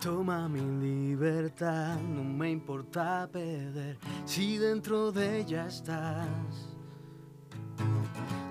Toma 0.00 0.48
mi 0.48 0.60
libertad, 0.60 2.00
no 2.00 2.24
me 2.24 2.50
importa 2.50 3.28
perder 3.30 3.98
si 4.24 4.56
dentro 4.56 5.12
de 5.12 5.40
ella 5.40 5.66
estás. 5.66 6.74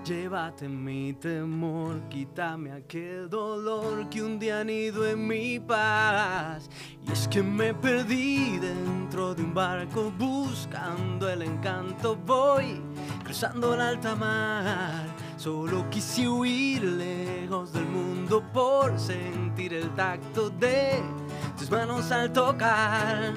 Llévate 0.04 0.68
mi 0.68 1.12
temor, 1.14 2.02
quítame 2.08 2.70
aquel 2.70 3.28
dolor 3.28 4.08
que 4.08 4.22
un 4.22 4.38
día 4.38 4.62
nido 4.62 5.04
en 5.04 5.26
mi 5.26 5.58
paz. 5.58 6.70
Y 7.04 7.10
es 7.10 7.26
que 7.26 7.42
me 7.42 7.74
perdí 7.74 8.58
dentro 8.58 9.34
de 9.34 9.42
un 9.42 9.52
barco 9.52 10.12
buscando 10.16 11.28
el 11.28 11.42
encanto. 11.42 12.14
Voy 12.14 12.80
cruzando 13.24 13.76
la 13.76 13.88
alta 13.88 14.14
mar, 14.14 15.04
solo 15.36 15.90
quise 15.90 16.28
huir 16.28 16.84
lejos 16.84 17.72
del 17.72 17.86
mundo 17.86 18.40
por 18.52 18.96
sentir 19.00 19.74
el 19.74 19.92
tacto 19.96 20.48
de 20.48 21.02
tus 21.60 21.70
manos 21.70 22.10
al 22.10 22.32
tocar. 22.32 23.34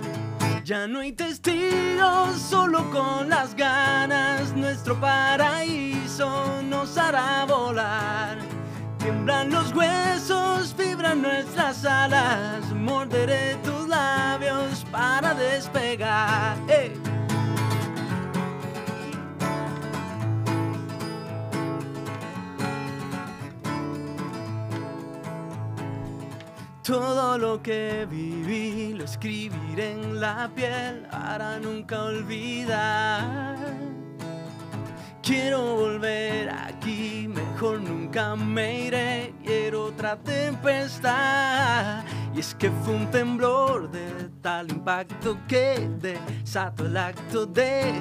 Ya 0.63 0.87
no 0.87 0.99
hay 0.99 1.11
testigos, 1.11 2.37
solo 2.39 2.89
con 2.89 3.29
las 3.29 3.53
ganas 3.53 4.55
nuestro 4.55 4.95
paraíso 4.99 6.61
nos 6.63 6.97
hará 6.97 7.45
volar. 7.45 8.37
Tiemblan 8.97 9.51
los 9.51 9.73
huesos, 9.73 10.73
vibran 10.77 11.21
nuestras 11.21 11.83
alas, 11.83 12.63
morderé 12.73 13.55
tus 13.55 13.89
labios 13.89 14.85
para 14.89 15.33
despegar. 15.33 16.55
Todo 26.83 27.37
lo 27.37 27.63
que 27.63 28.05
viví 28.09 28.93
lo 28.93 29.05
escribiré 29.05 29.91
en 29.91 30.19
la 30.19 30.51
piel 30.53 31.07
para 31.09 31.57
nunca 31.57 32.03
olvidar. 32.03 33.55
Quiero 35.21 35.75
volver 35.77 36.49
aquí, 36.49 37.29
mejor 37.29 37.79
nunca 37.79 38.35
me 38.35 38.87
iré. 38.87 39.33
Quiero 39.45 39.85
otra 39.85 40.17
tempestad. 40.17 42.03
Y 42.35 42.41
es 42.41 42.53
que 42.53 42.69
fue 42.69 42.95
un 42.95 43.09
temblor 43.09 43.89
de 43.89 44.29
tal 44.41 44.69
impacto 44.69 45.37
que 45.47 45.89
desató 46.01 46.85
el 46.85 46.97
acto 46.97 47.45
de 47.45 47.93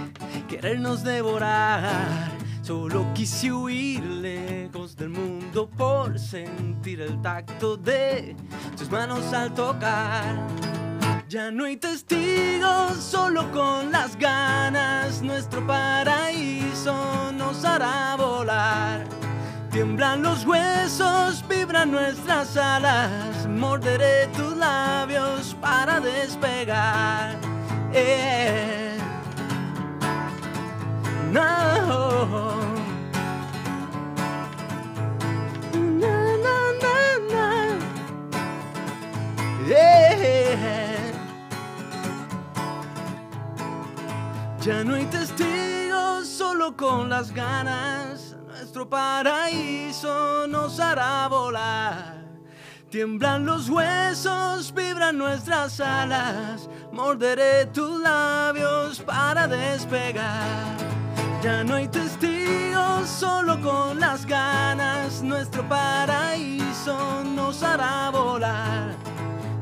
querernos 0.48 1.04
devorar. 1.04 2.41
Solo 2.62 3.04
quise 3.12 3.52
huir 3.52 4.04
lejos 4.04 4.94
del 4.94 5.08
mundo 5.08 5.68
por 5.68 6.16
sentir 6.16 7.00
el 7.00 7.20
tacto 7.20 7.76
de 7.76 8.36
tus 8.76 8.88
manos 8.88 9.32
al 9.32 9.52
tocar. 9.52 10.46
Ya 11.28 11.50
no 11.50 11.64
hay 11.64 11.76
testigos, 11.76 12.98
solo 12.98 13.50
con 13.50 13.90
las 13.90 14.16
ganas 14.16 15.22
nuestro 15.22 15.66
paraíso 15.66 17.32
nos 17.32 17.64
hará 17.64 18.14
volar. 18.16 19.08
Tiemblan 19.72 20.22
los 20.22 20.46
huesos, 20.46 21.44
vibran 21.48 21.90
nuestras 21.90 22.56
alas, 22.56 23.48
morderé 23.48 24.28
tus 24.36 24.56
labios 24.56 25.56
para 25.60 25.98
despegar. 25.98 27.36
Eh. 27.92 28.91
Ya 44.64 44.84
no 44.84 44.94
hay 44.94 45.06
testigos, 45.06 46.28
solo 46.28 46.76
con 46.76 47.08
las 47.08 47.32
ganas. 47.32 48.36
Nuestro 48.46 48.88
paraíso 48.88 50.46
nos 50.46 50.78
hará 50.78 51.26
volar. 51.26 52.22
Tiemblan 52.88 53.44
los 53.44 53.68
huesos, 53.68 54.72
vibran 54.72 55.18
nuestras 55.18 55.80
alas. 55.80 56.68
Morderé 56.92 57.66
tus 57.66 58.00
labios 58.02 59.00
para 59.00 59.48
despegar. 59.48 60.91
Ya 61.42 61.64
no 61.64 61.74
hay 61.74 61.88
testigos, 61.88 63.08
solo 63.08 63.60
con 63.60 63.98
las 63.98 64.24
ganas. 64.26 65.22
Nuestro 65.22 65.68
paraíso 65.68 67.24
nos 67.24 67.64
hará 67.64 68.10
volar. 68.10 68.94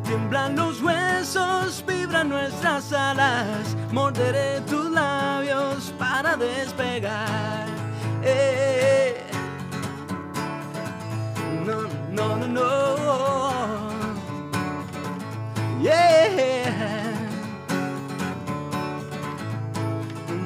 Tiemblan 0.05 0.57
los 0.57 0.83
huesos, 0.83 1.83
vibran 1.87 2.29
nuestras 2.29 2.93
alas. 2.93 3.75
Morderé 3.93 4.61
tus 4.63 4.91
labios 4.91 5.95
para 5.99 6.37
despegar. 6.37 7.67
Eh, 8.23 9.25
no, 11.65 11.89
no, 12.13 12.37
no, 12.37 12.47
no. 12.47 13.51
Yeah. 15.81 16.61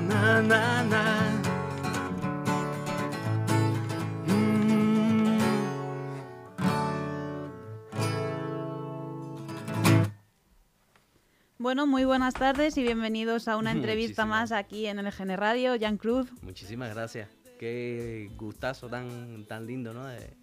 Na, 0.08 0.40
na, 0.40 0.82
na. 0.84 1.23
Bueno, 11.64 11.86
muy 11.86 12.04
buenas 12.04 12.34
tardes 12.34 12.76
y 12.76 12.82
bienvenidos 12.82 13.48
a 13.48 13.56
una 13.56 13.72
entrevista 13.72 14.26
Muchísimas. 14.26 14.50
más 14.50 14.52
aquí 14.52 14.84
en 14.86 15.02
LGN 15.02 15.34
Radio, 15.38 15.72
Jan 15.80 15.96
Cruz. 15.96 16.28
Muchísimas 16.42 16.94
gracias. 16.94 17.26
Qué 17.58 18.30
gustazo 18.36 18.90
tan, 18.90 19.46
tan 19.46 19.66
lindo, 19.66 19.94
¿no? 19.94 20.04
De 20.04 20.36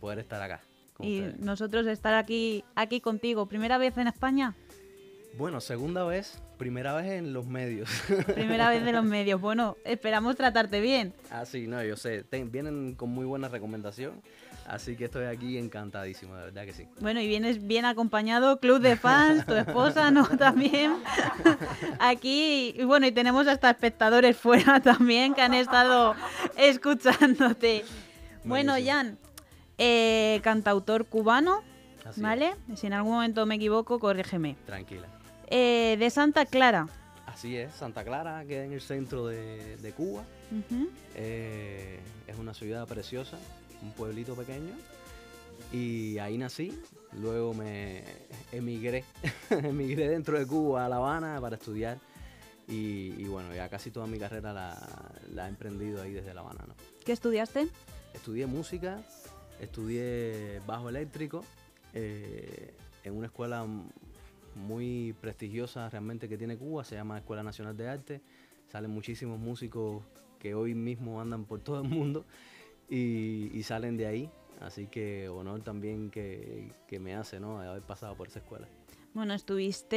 poder 0.00 0.20
estar 0.20 0.40
acá. 0.40 0.60
con 0.94 1.04
Y 1.08 1.22
ustedes. 1.22 1.40
nosotros 1.40 1.88
estar 1.88 2.14
aquí, 2.14 2.62
aquí 2.76 3.00
contigo. 3.00 3.46
¿Primera 3.46 3.78
vez 3.78 3.96
en 3.98 4.06
España? 4.06 4.54
Bueno, 5.36 5.60
segunda 5.60 6.04
vez, 6.04 6.40
primera 6.56 6.94
vez 6.94 7.06
en 7.06 7.32
los 7.32 7.46
medios. 7.48 7.90
Primera 8.34 8.68
vez 8.70 8.84
de 8.84 8.92
los 8.92 9.04
medios. 9.04 9.40
Bueno, 9.40 9.76
esperamos 9.84 10.36
tratarte 10.36 10.80
bien. 10.80 11.14
ah, 11.32 11.44
sí, 11.46 11.66
no, 11.66 11.82
yo 11.82 11.96
sé. 11.96 12.22
Ten- 12.22 12.52
vienen 12.52 12.94
con 12.94 13.10
muy 13.10 13.24
buena 13.26 13.48
recomendación. 13.48 14.22
Así 14.70 14.94
que 14.94 15.06
estoy 15.06 15.24
aquí 15.24 15.58
encantadísimo, 15.58 16.36
de 16.36 16.44
verdad 16.44 16.64
que 16.64 16.72
sí. 16.72 16.86
Bueno, 17.00 17.20
y 17.20 17.26
vienes 17.26 17.66
bien 17.66 17.84
acompañado, 17.84 18.60
club 18.60 18.78
de 18.80 18.94
fans, 18.96 19.44
tu 19.44 19.54
esposa, 19.54 20.12
¿no? 20.12 20.28
También. 20.38 20.94
Aquí, 21.98 22.74
y 22.76 22.84
bueno, 22.84 23.04
y 23.08 23.10
tenemos 23.10 23.48
hasta 23.48 23.68
espectadores 23.70 24.36
fuera 24.36 24.78
también 24.82 25.34
que 25.34 25.42
han 25.42 25.54
estado 25.54 26.14
escuchándote. 26.56 27.84
Bueno, 28.44 28.72
Buenísimo. 28.74 28.96
Jan, 28.96 29.18
eh, 29.78 30.40
cantautor 30.44 31.06
cubano, 31.06 31.62
Así 32.04 32.20
¿vale? 32.20 32.54
Si 32.76 32.86
en 32.86 32.92
algún 32.92 33.14
momento 33.14 33.44
me 33.46 33.56
equivoco, 33.56 33.98
corrígeme. 33.98 34.56
tranquila. 34.66 35.08
Eh, 35.48 35.96
de 35.98 36.10
Santa 36.10 36.46
Clara. 36.46 36.86
Así 37.26 37.56
es, 37.56 37.72
Santa 37.74 38.04
Clara 38.04 38.44
queda 38.46 38.64
en 38.64 38.72
el 38.72 38.80
centro 38.80 39.26
de, 39.26 39.76
de 39.78 39.92
Cuba. 39.92 40.22
Eh, 41.16 41.98
es 42.28 42.38
una 42.38 42.54
ciudad 42.54 42.86
preciosa, 42.86 43.36
un 43.82 43.92
pueblito 43.92 44.34
pequeño. 44.34 44.74
Y 45.72 46.18
ahí 46.18 46.38
nací. 46.38 46.72
Luego 47.20 47.54
me 47.54 48.04
emigré, 48.52 49.04
emigré 49.50 50.08
dentro 50.08 50.38
de 50.38 50.46
Cuba 50.46 50.86
a 50.86 50.88
La 50.88 50.96
Habana 50.96 51.40
para 51.40 51.56
estudiar. 51.56 51.98
Y, 52.68 53.14
y 53.18 53.24
bueno, 53.24 53.52
ya 53.54 53.68
casi 53.68 53.90
toda 53.90 54.06
mi 54.06 54.18
carrera 54.18 54.52
la, 54.52 54.78
la 55.34 55.46
he 55.46 55.48
emprendido 55.48 56.02
ahí 56.02 56.12
desde 56.12 56.34
La 56.34 56.40
Habana. 56.40 56.64
¿no? 56.68 56.74
¿Qué 57.04 57.12
estudiaste? 57.12 57.68
Estudié 58.14 58.46
música, 58.46 59.02
estudié 59.60 60.60
bajo 60.66 60.88
eléctrico 60.88 61.44
eh, 61.94 62.74
en 63.04 63.16
una 63.16 63.26
escuela 63.26 63.66
muy 64.54 65.14
prestigiosa 65.20 65.88
realmente 65.88 66.28
que 66.28 66.36
tiene 66.36 66.56
Cuba, 66.56 66.84
se 66.84 66.96
llama 66.96 67.18
Escuela 67.18 67.42
Nacional 67.42 67.76
de 67.76 67.88
Arte. 67.88 68.20
Salen 68.68 68.90
muchísimos 68.90 69.38
músicos 69.38 70.04
que 70.38 70.54
hoy 70.54 70.74
mismo 70.74 71.20
andan 71.20 71.44
por 71.44 71.60
todo 71.60 71.82
el 71.82 71.88
mundo 71.88 72.24
y, 72.90 73.50
y 73.54 73.62
salen 73.62 73.96
de 73.96 74.06
ahí. 74.06 74.30
Así 74.60 74.86
que 74.88 75.28
honor 75.30 75.62
también 75.62 76.10
que, 76.10 76.70
que 76.86 76.98
me 76.98 77.14
hace, 77.14 77.40
¿no? 77.40 77.60
De 77.60 77.68
haber 77.68 77.80
pasado 77.82 78.14
por 78.14 78.28
esa 78.28 78.40
escuela. 78.40 78.66
Bueno, 79.14 79.32
estuviste 79.32 79.96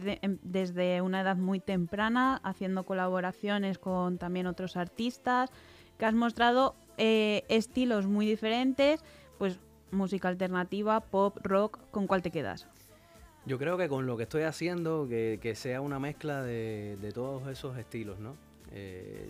de- 0.00 0.18
em- 0.22 0.38
desde 0.42 1.00
una 1.02 1.20
edad 1.22 1.36
muy 1.36 1.58
temprana 1.58 2.40
haciendo 2.44 2.84
colaboraciones 2.84 3.78
con 3.78 4.18
también 4.18 4.46
otros 4.46 4.76
artistas, 4.76 5.50
que 5.98 6.04
has 6.06 6.14
mostrado 6.14 6.76
eh, 6.96 7.42
estilos 7.48 8.06
muy 8.06 8.24
diferentes, 8.26 9.04
pues 9.36 9.58
música 9.90 10.28
alternativa, 10.28 11.00
pop, 11.00 11.36
rock, 11.42 11.78
¿con 11.90 12.06
cuál 12.06 12.22
te 12.22 12.30
quedas? 12.30 12.68
Yo 13.46 13.58
creo 13.58 13.76
que 13.76 13.88
con 13.88 14.06
lo 14.06 14.16
que 14.16 14.22
estoy 14.22 14.42
haciendo, 14.44 15.06
que, 15.08 15.38
que 15.42 15.54
sea 15.56 15.80
una 15.80 15.98
mezcla 15.98 16.42
de, 16.42 16.96
de 17.00 17.12
todos 17.12 17.46
esos 17.48 17.76
estilos, 17.76 18.18
¿no? 18.20 18.36
Eh, 18.72 19.28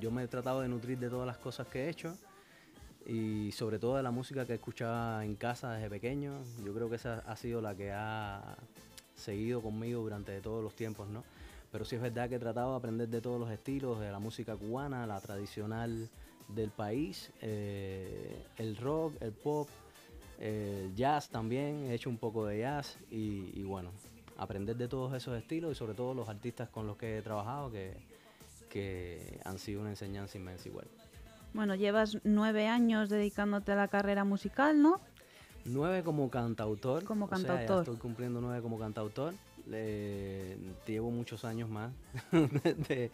yo 0.00 0.10
me 0.10 0.24
he 0.24 0.28
tratado 0.28 0.60
de 0.60 0.68
nutrir 0.68 0.98
de 0.98 1.08
todas 1.08 1.26
las 1.26 1.38
cosas 1.38 1.66
que 1.68 1.84
he 1.84 1.88
hecho. 1.88 2.16
y 3.06 3.52
sobre 3.52 3.78
todo 3.78 3.96
de 3.96 4.02
la 4.02 4.10
música 4.10 4.46
que 4.46 4.54
escuchaba 4.54 5.24
en 5.26 5.34
casa 5.34 5.72
desde 5.72 5.90
pequeño. 5.90 6.38
Yo 6.64 6.72
creo 6.72 6.88
que 6.88 6.96
esa 6.96 7.18
ha 7.26 7.36
sido 7.36 7.60
la 7.60 7.74
que 7.74 7.92
ha 7.92 8.56
seguido 9.14 9.60
conmigo 9.60 10.00
durante 10.02 10.40
todos 10.40 10.62
los 10.62 10.74
tiempos, 10.74 11.08
¿no? 11.08 11.22
Pero 11.70 11.84
sí 11.84 11.96
es 11.96 12.02
verdad 12.02 12.28
que 12.28 12.36
he 12.36 12.38
tratado 12.38 12.70
de 12.70 12.76
aprender 12.78 13.08
de 13.08 13.20
todos 13.20 13.38
los 13.38 13.50
estilos, 13.50 14.00
de 14.00 14.10
la 14.10 14.20
música 14.20 14.56
cubana, 14.56 15.06
la 15.06 15.20
tradicional 15.20 16.08
del 16.48 16.70
país, 16.70 17.30
eh, 17.40 18.46
el 18.58 18.76
rock, 18.76 19.14
el 19.20 19.32
pop, 19.32 19.68
el 20.38 20.94
jazz 20.94 21.28
también, 21.28 21.86
he 21.86 21.94
hecho 21.94 22.10
un 22.10 22.18
poco 22.18 22.46
de 22.46 22.60
jazz 22.60 22.96
y, 23.10 23.62
bueno, 23.64 23.90
aprender 24.36 24.76
de 24.76 24.88
todos 24.88 25.14
esos 25.14 25.36
estilos 25.36 25.72
y 25.72 25.74
sobre 25.74 25.94
todo 25.94 26.14
los 26.14 26.28
artistas 26.28 26.68
con 26.68 26.86
los 26.86 26.96
que 26.96 27.18
he 27.18 27.22
trabajado 27.22 27.70
que, 27.70 27.96
que 28.74 29.40
han 29.44 29.60
sido 29.60 29.80
una 29.82 29.90
enseñanza 29.90 30.36
inmensa 30.36 30.68
igual. 30.68 30.86
Bueno, 31.52 31.76
llevas 31.76 32.18
nueve 32.24 32.66
años 32.66 33.08
dedicándote 33.08 33.70
a 33.70 33.76
la 33.76 33.86
carrera 33.86 34.24
musical, 34.24 34.82
¿no? 34.82 35.00
Nueve 35.64 36.02
como 36.02 36.28
cantautor. 36.28 37.04
Como 37.04 37.28
cantautor. 37.28 37.84
estoy 37.84 37.96
cumpliendo 37.96 38.40
nueve 38.40 38.60
como 38.60 38.76
cantautor. 38.76 39.32
llevo 40.86 41.12
muchos 41.12 41.44
años 41.44 41.70
más 41.70 41.92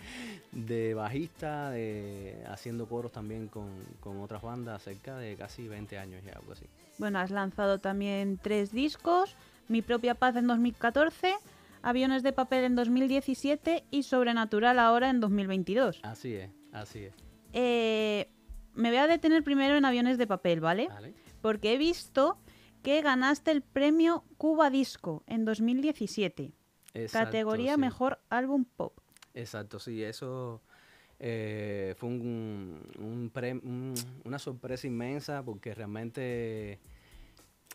de, 0.53 0.95
bajista, 0.95 1.71
de 1.71 2.43
haciendo 2.49 2.87
coros 2.87 3.13
también 3.13 3.49
con, 3.49 3.69
con, 4.01 4.19
otras 4.23 4.41
bandas, 4.41 4.83
cerca 4.83 5.19
de 5.19 5.37
casi 5.37 5.69
20 5.69 5.99
años 5.99 6.23
ya, 6.25 6.33
algo 6.33 6.53
así. 6.53 6.65
Bueno, 6.97 7.19
has 7.19 7.31
lanzado 7.31 7.79
también 7.79 8.41
tres 8.43 8.73
discos, 8.73 9.37
Mi 9.69 9.83
propia 9.83 10.15
paz 10.15 10.35
en 10.37 10.47
2014, 10.47 11.35
Aviones 11.83 12.23
de 12.23 12.33
papel 12.33 12.65
en 12.65 12.77
2017 12.77 13.85
y 13.91 14.03
Sobrenatural 14.03 14.79
ahora 14.79 15.11
en 15.11 15.21
2022. 15.21 16.01
Así 16.03 16.35
es, 16.35 16.51
así 16.73 17.01
es. 17.01 17.15
Eh, 17.53 18.29
me 18.75 18.91
voy 18.91 18.99
a 18.99 19.07
detener 19.07 19.43
primero 19.43 19.77
en 19.77 19.85
Aviones 19.85 20.19
de 20.19 20.27
papel, 20.27 20.61
¿vale? 20.61 20.89
Vale. 20.89 21.15
Porque 21.41 21.75
he 21.75 21.79
visto 21.79 22.39
que 22.83 23.03
ganaste 23.03 23.51
el 23.51 23.63
premio 23.63 24.25
Cuba 24.37 24.71
Disco 24.71 25.23
en 25.27 25.45
2017. 25.45 26.53
categoría 27.13 27.77
Mejor 27.77 28.21
Álbum 28.31 28.65
Pop. 28.65 28.99
Exacto, 29.35 29.79
sí, 29.79 30.03
eso 30.03 30.61
eh, 31.19 31.95
fue 31.97 32.09
una 32.09 34.39
sorpresa 34.39 34.87
inmensa 34.87 35.43
porque 35.43 35.75
realmente 35.75 36.81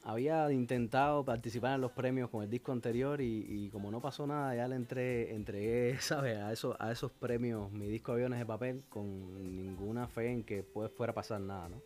había 0.05 0.51
intentado 0.51 1.25
participar 1.25 1.73
en 1.73 1.81
los 1.81 1.91
premios 1.91 2.29
con 2.29 2.43
el 2.43 2.49
disco 2.49 2.71
anterior 2.71 3.19
y, 3.21 3.69
como 3.71 3.89
no 3.89 3.99
pasó 3.99 4.27
nada, 4.27 4.55
ya 4.55 4.67
le 4.67 4.75
entregué, 4.75 5.97
¿sabes? 5.99 6.37
A, 6.37 6.53
eso, 6.53 6.77
a 6.79 6.91
esos 6.91 7.11
premios 7.11 7.71
mi 7.71 7.87
disco 7.87 8.11
Aviones 8.11 8.37
de 8.37 8.45
Papel 8.45 8.83
con 8.87 9.33
ninguna 9.43 10.07
fe 10.07 10.31
en 10.31 10.43
que 10.43 10.61
pues, 10.61 10.91
fuera 10.91 11.11
a 11.11 11.15
pasar 11.15 11.41
nada, 11.41 11.69
¿no? 11.69 11.81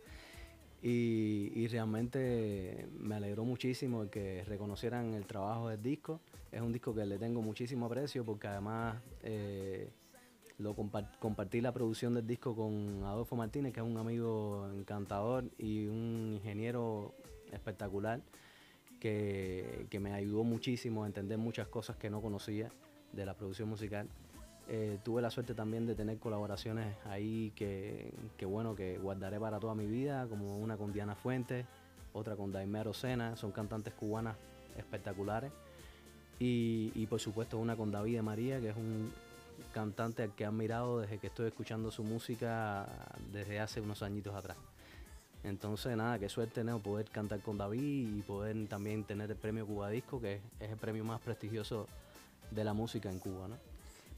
Y, 0.82 1.66
realmente 1.68 2.88
me 2.98 3.14
alegró 3.14 3.44
muchísimo 3.44 4.08
que 4.10 4.44
reconocieran 4.44 5.14
el 5.14 5.26
trabajo 5.26 5.68
del 5.68 5.82
disco. 5.82 6.20
Es 6.52 6.60
un 6.60 6.72
disco 6.72 6.94
que 6.94 7.04
le 7.04 7.18
tengo 7.18 7.42
muchísimo 7.42 7.86
aprecio 7.86 8.24
porque 8.24 8.48
además 8.48 8.96
eh, 9.22 9.90
lo 10.58 10.74
compartí 10.74 11.60
la 11.60 11.72
producción 11.72 12.14
del 12.14 12.26
disco 12.26 12.56
con 12.56 13.02
Adolfo 13.04 13.36
Martínez, 13.36 13.72
que 13.72 13.80
es 13.80 13.86
un 13.86 13.98
amigo 13.98 14.68
encantador 14.74 15.44
y 15.58 15.86
un 15.86 16.32
ingeniero 16.34 17.14
espectacular 17.52 18.20
que, 18.98 19.98
me 20.00 20.12
ayudó 20.12 20.44
muchísimo 20.44 21.04
a 21.04 21.06
entender 21.06 21.38
muchas 21.38 21.68
cosas 21.68 21.96
que 21.96 22.10
no 22.10 22.20
conocía 22.20 22.70
de 23.12 23.26
la 23.26 23.34
producción 23.34 23.68
musical. 23.68 24.08
Eh, 24.68 24.98
tuve 25.02 25.20
la 25.20 25.30
suerte 25.30 25.54
también 25.54 25.86
de 25.86 25.94
tener 25.94 26.18
colaboraciones 26.18 26.94
ahí 27.06 27.52
que, 27.56 28.12
bueno, 28.42 28.76
que 28.76 28.98
guardaré 28.98 29.40
para 29.40 29.58
toda 29.58 29.74
mi 29.74 29.86
vida, 29.86 30.26
como 30.28 30.58
una 30.58 30.76
con 30.76 30.92
Diana 30.92 31.16
Fuentes, 31.16 31.66
otra 32.12 32.36
con 32.36 32.52
Daimero 32.52 32.92
Sena, 32.92 33.36
son 33.36 33.50
cantantes 33.52 33.94
cubanas 33.94 34.36
espectaculares. 34.76 35.50
Y, 36.38 36.92
y, 36.94 37.06
por 37.06 37.20
supuesto 37.20 37.58
una 37.58 37.76
con 37.76 37.90
David 37.90 38.16
de 38.16 38.22
María, 38.22 38.60
que 38.60 38.70
es 38.70 38.76
un, 38.76 39.12
cantante 39.72 40.22
al 40.22 40.34
que 40.34 40.44
he 40.44 40.46
admirado 40.46 41.00
desde 41.00 41.18
que 41.18 41.28
estoy 41.28 41.46
escuchando 41.46 41.90
su 41.90 42.02
música 42.02 42.86
desde 43.32 43.60
hace 43.60 43.80
unos 43.80 44.02
añitos 44.02 44.34
atrás. 44.34 44.56
Entonces, 45.42 45.96
nada, 45.96 46.18
qué 46.18 46.28
suerte 46.28 46.62
¿no? 46.64 46.78
poder 46.80 47.08
cantar 47.10 47.40
con 47.40 47.56
David 47.56 48.18
y 48.18 48.22
poder 48.22 48.68
también 48.68 49.04
tener 49.04 49.30
el 49.30 49.36
premio 49.36 49.66
Cuba 49.66 49.88
Disco, 49.88 50.20
que 50.20 50.40
es 50.58 50.70
el 50.70 50.76
premio 50.76 51.04
más 51.04 51.20
prestigioso 51.20 51.86
de 52.50 52.64
la 52.64 52.74
música 52.74 53.10
en 53.10 53.18
Cuba. 53.18 53.48
¿no? 53.48 53.56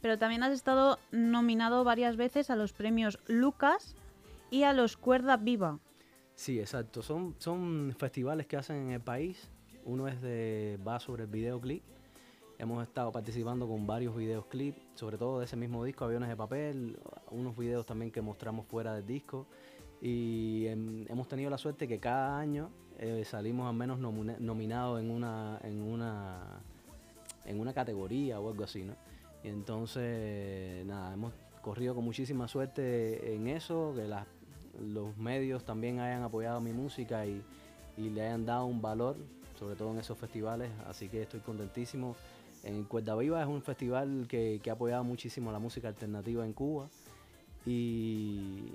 Pero 0.00 0.18
también 0.18 0.42
has 0.42 0.52
estado 0.52 0.98
nominado 1.12 1.84
varias 1.84 2.16
veces 2.16 2.50
a 2.50 2.56
los 2.56 2.72
premios 2.72 3.18
Lucas 3.28 3.94
y 4.50 4.64
a 4.64 4.72
los 4.72 4.96
Cuerda 4.96 5.36
Viva. 5.36 5.78
Sí, 6.34 6.58
exacto. 6.58 7.02
Son, 7.02 7.36
son 7.38 7.94
festivales 7.96 8.46
que 8.46 8.56
hacen 8.56 8.76
en 8.76 8.90
el 8.90 9.00
país. 9.00 9.48
Uno 9.84 10.08
es 10.08 10.20
de 10.20 10.78
va 10.86 10.98
sobre 10.98 11.24
el 11.24 11.30
videoclip 11.30 11.82
Hemos 12.62 12.80
estado 12.86 13.10
participando 13.10 13.66
con 13.66 13.88
varios 13.88 14.14
videoclips, 14.14 14.80
sobre 14.94 15.18
todo 15.18 15.40
de 15.40 15.46
ese 15.46 15.56
mismo 15.56 15.82
disco, 15.84 16.04
Aviones 16.04 16.28
de 16.28 16.36
Papel, 16.36 16.96
unos 17.32 17.56
videos 17.56 17.84
también 17.84 18.12
que 18.12 18.22
mostramos 18.22 18.66
fuera 18.66 18.94
del 18.94 19.04
disco. 19.04 19.48
Y 20.04 20.66
hemos 20.66 21.28
tenido 21.28 21.48
la 21.48 21.58
suerte 21.58 21.86
que 21.86 22.00
cada 22.00 22.36
año 22.36 22.70
eh, 22.98 23.24
salimos 23.24 23.68
al 23.68 23.76
menos 23.76 24.00
nominados 24.00 25.00
en 25.00 25.10
una, 25.10 25.60
en, 25.62 25.80
una, 25.80 26.60
en 27.44 27.60
una 27.60 27.72
categoría 27.72 28.40
o 28.40 28.50
algo 28.50 28.64
así, 28.64 28.82
¿no? 28.82 28.94
Entonces, 29.44 30.84
nada, 30.86 31.14
hemos 31.14 31.32
corrido 31.62 31.94
con 31.94 32.04
muchísima 32.04 32.48
suerte 32.48 33.32
en 33.34 33.46
eso, 33.46 33.94
que 33.94 34.12
los 34.84 35.16
medios 35.16 35.64
también 35.64 36.00
hayan 36.00 36.24
apoyado 36.24 36.60
mi 36.60 36.72
música 36.72 37.24
y, 37.24 37.40
y 37.96 38.10
le 38.10 38.22
hayan 38.22 38.44
dado 38.44 38.66
un 38.66 38.82
valor, 38.82 39.16
sobre 39.56 39.76
todo 39.76 39.92
en 39.92 39.98
esos 39.98 40.18
festivales, 40.18 40.70
así 40.88 41.08
que 41.08 41.22
estoy 41.22 41.40
contentísimo. 41.40 42.16
En 42.64 42.84
Cuerda 42.84 43.16
Viva 43.16 43.40
es 43.40 43.48
un 43.48 43.62
festival 43.62 44.26
que, 44.28 44.60
ha 44.68 44.72
apoyado 44.72 45.04
muchísimo 45.04 45.50
la 45.52 45.58
música 45.58 45.88
alternativa 45.88 46.44
en 46.44 46.52
Cuba 46.52 46.88
y, 47.66 48.72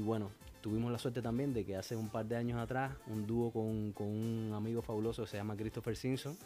bueno, 0.00 0.30
tuvimos 0.60 0.90
la 0.90 0.98
suerte 0.98 1.22
también 1.22 1.52
de 1.52 1.64
que 1.64 1.76
hace 1.76 1.96
un 1.96 2.08
par 2.08 2.26
de 2.26 2.36
años 2.36 2.58
atrás 2.60 2.92
un 3.06 3.26
dúo 3.26 3.52
con, 3.52 3.94
un 4.06 4.52
amigo 4.54 4.82
fabuloso 4.82 5.22
que 5.24 5.28
se 5.28 5.36
llama 5.36 5.56
Christopher 5.56 5.96
Simpson 5.96 6.36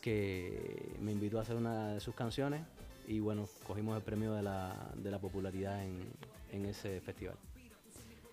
que 0.00 0.96
me 1.00 1.12
invitó 1.12 1.38
a 1.38 1.42
hacer 1.42 1.56
una 1.56 1.94
de 1.94 2.00
sus 2.00 2.14
canciones 2.14 2.62
y 3.06 3.20
bueno, 3.20 3.48
cogimos 3.66 3.96
el 3.96 4.02
premio 4.02 4.34
de 4.34 4.42
la, 4.42 5.18
popularidad 5.20 5.82
en 5.84 6.66
ese 6.66 7.00
festival. 7.00 7.36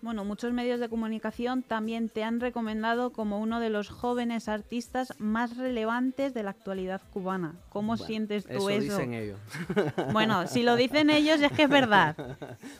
Bueno, 0.02 0.24
muchos 0.24 0.52
medios 0.52 0.78
de 0.78 0.88
comunicación 0.88 1.62
también 1.62 2.08
te 2.08 2.22
han 2.22 2.40
recomendado 2.40 3.10
como 3.10 3.40
uno 3.40 3.60
de 3.60 3.70
los 3.70 3.88
jóvenes 3.88 4.48
artistas 4.48 5.14
más 5.18 5.56
relevantes 5.56 6.34
de 6.34 6.42
la 6.42 6.50
actualidad 6.50 7.00
cubana. 7.12 7.54
¿Cómo 7.70 7.96
sientes 7.96 8.44
tú 8.44 8.68
eso? 8.68 8.70
Eso 8.70 8.98
dicen 8.98 9.14
ellos. 9.14 9.38
Bueno, 10.12 10.46
si 10.46 10.62
lo 10.62 10.76
dicen 10.76 11.10
ellos 11.10 11.40
es 11.40 11.52
que 11.52 11.64
es 11.64 11.68
verdad. 11.68 12.16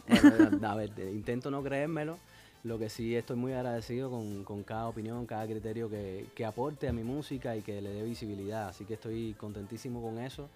a 0.63 0.75
ver, 0.75 0.93
intento 1.13 1.51
no 1.51 1.63
creérmelo. 1.63 2.19
Lo 2.65 2.79
que 2.79 2.89
sí 2.89 3.15
estoy 3.15 3.37
muy 3.37 3.53
agradecido 3.53 4.11
con, 4.11 4.63
cada 4.65 4.89
opinión, 4.89 5.25
cada 5.27 5.47
criterio 5.47 5.89
que, 5.89 6.27
que 6.35 6.45
aporte 6.45 6.89
a 6.89 6.93
mi 6.93 7.05
música 7.05 7.57
y 7.57 7.63
que 7.63 7.81
le 7.81 7.91
dé 7.91 8.03
visibilidad. 8.03 8.69
Así 8.69 8.85
que 8.85 8.95
estoy 8.95 9.35
contentísimo 9.39 10.03
con 10.03 10.19
eso 10.19 10.49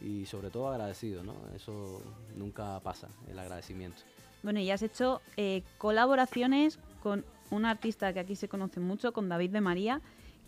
y 0.00 0.26
sobre 0.26 0.50
todo 0.50 0.68
agradecido, 0.68 1.22
¿no? 1.22 1.34
Eso 1.54 2.02
nunca 2.36 2.80
pasa, 2.80 3.08
el 3.30 3.38
agradecimiento. 3.38 4.02
Bueno, 4.42 4.60
y 4.60 4.70
has 4.70 4.82
hecho 4.82 5.20
eh, 5.36 5.62
colaboraciones 5.78 6.78
con 7.02 7.24
un 7.50 7.64
artista 7.64 8.12
que 8.12 8.20
aquí 8.20 8.34
se 8.34 8.48
conoce 8.48 8.80
mucho, 8.80 9.12
con 9.12 9.28
David 9.28 9.50
de 9.50 9.60
María, 9.60 10.00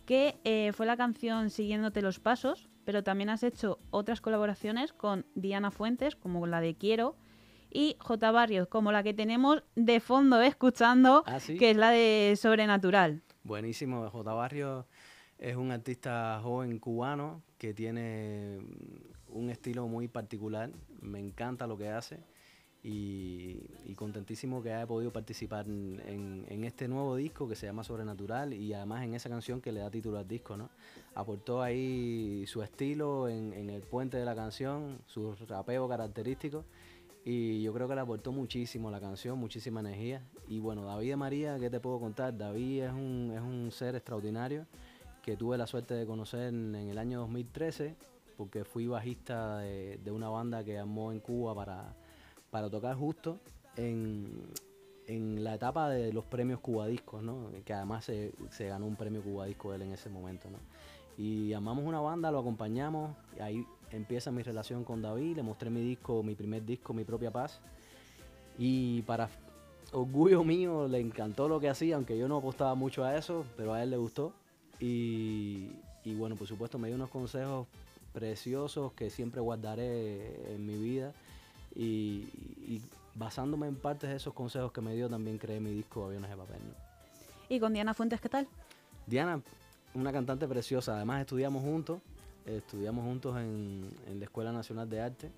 que 0.06 0.36
eh, 0.44 0.72
fue 0.72 0.86
la 0.86 0.96
canción 0.96 1.50
Siguiéndote 1.50 2.02
los 2.02 2.18
Pasos, 2.18 2.68
pero 2.84 3.02
también 3.02 3.30
has 3.30 3.42
hecho 3.42 3.78
otras 3.90 4.20
colaboraciones 4.20 4.92
con 4.92 5.26
Diana 5.34 5.70
Fuentes, 5.70 6.16
como 6.16 6.46
la 6.46 6.60
de 6.60 6.74
Quiero, 6.74 7.16
y 7.70 7.96
J. 7.98 8.30
Barrios, 8.30 8.68
como 8.68 8.92
la 8.92 9.02
que 9.02 9.14
tenemos 9.14 9.62
de 9.74 10.00
fondo 10.00 10.40
escuchando, 10.40 11.24
¿Ah, 11.26 11.38
que 11.40 11.70
es 11.70 11.76
la 11.76 11.90
de 11.90 12.34
Sobrenatural. 12.36 13.22
Buenísimo, 13.42 14.08
J. 14.10 14.32
Barrios 14.32 14.86
es 15.38 15.56
un 15.56 15.72
artista 15.72 16.40
joven 16.42 16.78
cubano 16.78 17.42
que 17.58 17.74
tiene 17.74 18.60
un 19.28 19.50
estilo 19.50 19.88
muy 19.88 20.08
particular, 20.08 20.70
me 21.00 21.18
encanta 21.18 21.66
lo 21.66 21.76
que 21.76 21.88
hace 21.88 22.20
y, 22.84 23.94
contentísimo 23.96 24.62
que 24.62 24.72
haya 24.72 24.86
podido 24.86 25.12
participar 25.12 25.66
en, 25.66 26.64
este 26.64 26.88
nuevo 26.88 27.16
disco 27.16 27.48
que 27.48 27.54
se 27.54 27.64
llama 27.66 27.84
Sobrenatural 27.84 28.52
y 28.52 28.74
además 28.74 29.04
en 29.04 29.14
esa 29.14 29.30
canción 29.30 29.60
que 29.60 29.72
le 29.72 29.80
da 29.80 29.90
título 29.90 30.18
al 30.18 30.28
disco, 30.28 30.56
¿no? 30.56 30.68
Aportó 31.14 31.62
ahí 31.62 32.44
su 32.46 32.62
estilo 32.62 33.28
en, 33.28 33.70
el 33.70 33.82
puente 33.82 34.16
de 34.16 34.24
la 34.24 34.34
canción, 34.34 34.98
su 35.06 35.34
rapeo 35.48 35.88
característico 35.88 36.64
y 37.24 37.62
yo 37.62 37.72
creo 37.72 37.88
que 37.88 37.94
le 37.94 38.02
aportó 38.02 38.32
muchísimo 38.32 38.90
la 38.90 39.00
canción, 39.00 39.38
muchísima 39.38 39.80
energía. 39.80 40.22
Y 40.48 40.58
bueno, 40.58 40.84
David 40.84 41.14
María, 41.14 41.58
¿qué 41.58 41.70
te 41.70 41.80
puedo 41.80 41.98
contar? 42.00 42.36
David 42.36 42.82
es 42.82 42.92
un, 42.92 43.32
es 43.34 43.40
un 43.40 43.70
ser 43.70 43.94
extraordinario 43.94 44.66
que 45.22 45.36
tuve 45.36 45.56
la 45.56 45.66
suerte 45.66 45.94
de 45.94 46.04
conocer 46.04 46.48
en, 46.48 46.74
el 46.74 46.98
año 46.98 47.20
2013 47.20 47.94
porque 48.36 48.64
fui 48.64 48.88
bajista 48.88 49.58
de, 49.58 49.98
de 50.04 50.10
una 50.10 50.28
banda 50.28 50.64
que 50.64 50.78
armó 50.78 51.12
en 51.12 51.20
Cuba 51.20 51.54
para 51.54 51.94
para 52.54 52.70
tocar 52.70 52.94
justo 52.94 53.40
en, 53.76 54.30
en 55.08 55.42
la 55.42 55.56
etapa 55.56 55.88
de 55.88 56.12
los 56.12 56.24
premios 56.24 56.60
Cubadiscos, 56.60 57.20
¿no? 57.20 57.50
Que 57.64 57.72
además 57.72 58.04
se, 58.04 58.32
se 58.50 58.68
ganó 58.68 58.86
un 58.86 58.94
premio 58.94 59.24
Cubadisco 59.24 59.74
él 59.74 59.82
en 59.82 59.90
ese 59.90 60.08
momento, 60.08 60.48
¿no? 60.48 60.58
Y 61.18 61.48
llamamos 61.48 61.84
una 61.84 62.00
banda, 62.00 62.30
lo 62.30 62.38
acompañamos, 62.38 63.16
y 63.36 63.40
ahí 63.40 63.66
empieza 63.90 64.30
mi 64.30 64.44
relación 64.44 64.84
con 64.84 65.02
David, 65.02 65.34
le 65.34 65.42
mostré 65.42 65.68
mi 65.68 65.80
disco, 65.80 66.22
mi 66.22 66.36
primer 66.36 66.64
disco, 66.64 66.94
Mi 66.94 67.02
Propia 67.02 67.32
Paz. 67.32 67.58
Y 68.56 69.02
para 69.02 69.28
orgullo 69.90 70.44
mío, 70.44 70.86
le 70.86 71.00
encantó 71.00 71.48
lo 71.48 71.58
que 71.58 71.68
hacía, 71.68 71.96
aunque 71.96 72.16
yo 72.16 72.28
no 72.28 72.36
apostaba 72.36 72.76
mucho 72.76 73.02
a 73.02 73.16
eso, 73.16 73.44
pero 73.56 73.74
a 73.74 73.82
él 73.82 73.90
le 73.90 73.96
gustó. 73.96 74.32
Y, 74.78 75.72
y 76.04 76.14
bueno, 76.14 76.36
por 76.36 76.46
supuesto 76.46 76.78
me 76.78 76.86
dio 76.86 76.94
unos 76.94 77.10
consejos 77.10 77.66
preciosos 78.12 78.92
que 78.92 79.10
siempre 79.10 79.40
guardaré 79.40 80.54
en 80.54 80.64
mi 80.64 80.76
vida. 80.76 81.12
Y, 81.76 82.28
y 82.66 82.82
basándome 83.14 83.66
en 83.66 83.76
partes 83.76 84.10
de 84.10 84.16
esos 84.16 84.34
consejos 84.34 84.72
que 84.72 84.80
me 84.80 84.94
dio, 84.94 85.08
también 85.08 85.38
creé 85.38 85.60
mi 85.60 85.72
disco 85.72 86.06
Aviones 86.06 86.30
de 86.30 86.36
Papel. 86.36 86.58
¿no? 86.58 86.74
¿Y 87.48 87.60
con 87.60 87.72
Diana 87.72 87.94
Fuentes 87.94 88.20
qué 88.20 88.28
tal? 88.28 88.48
Diana, 89.06 89.40
una 89.94 90.12
cantante 90.12 90.48
preciosa. 90.48 90.96
Además 90.96 91.20
estudiamos 91.20 91.62
juntos, 91.62 92.00
estudiamos 92.46 93.04
juntos 93.04 93.36
en, 93.36 93.88
en, 94.06 94.18
la 94.18 94.24
Escuela 94.24 94.52
Nacional 94.52 94.88
de 94.88 95.00
Arte 95.00 95.30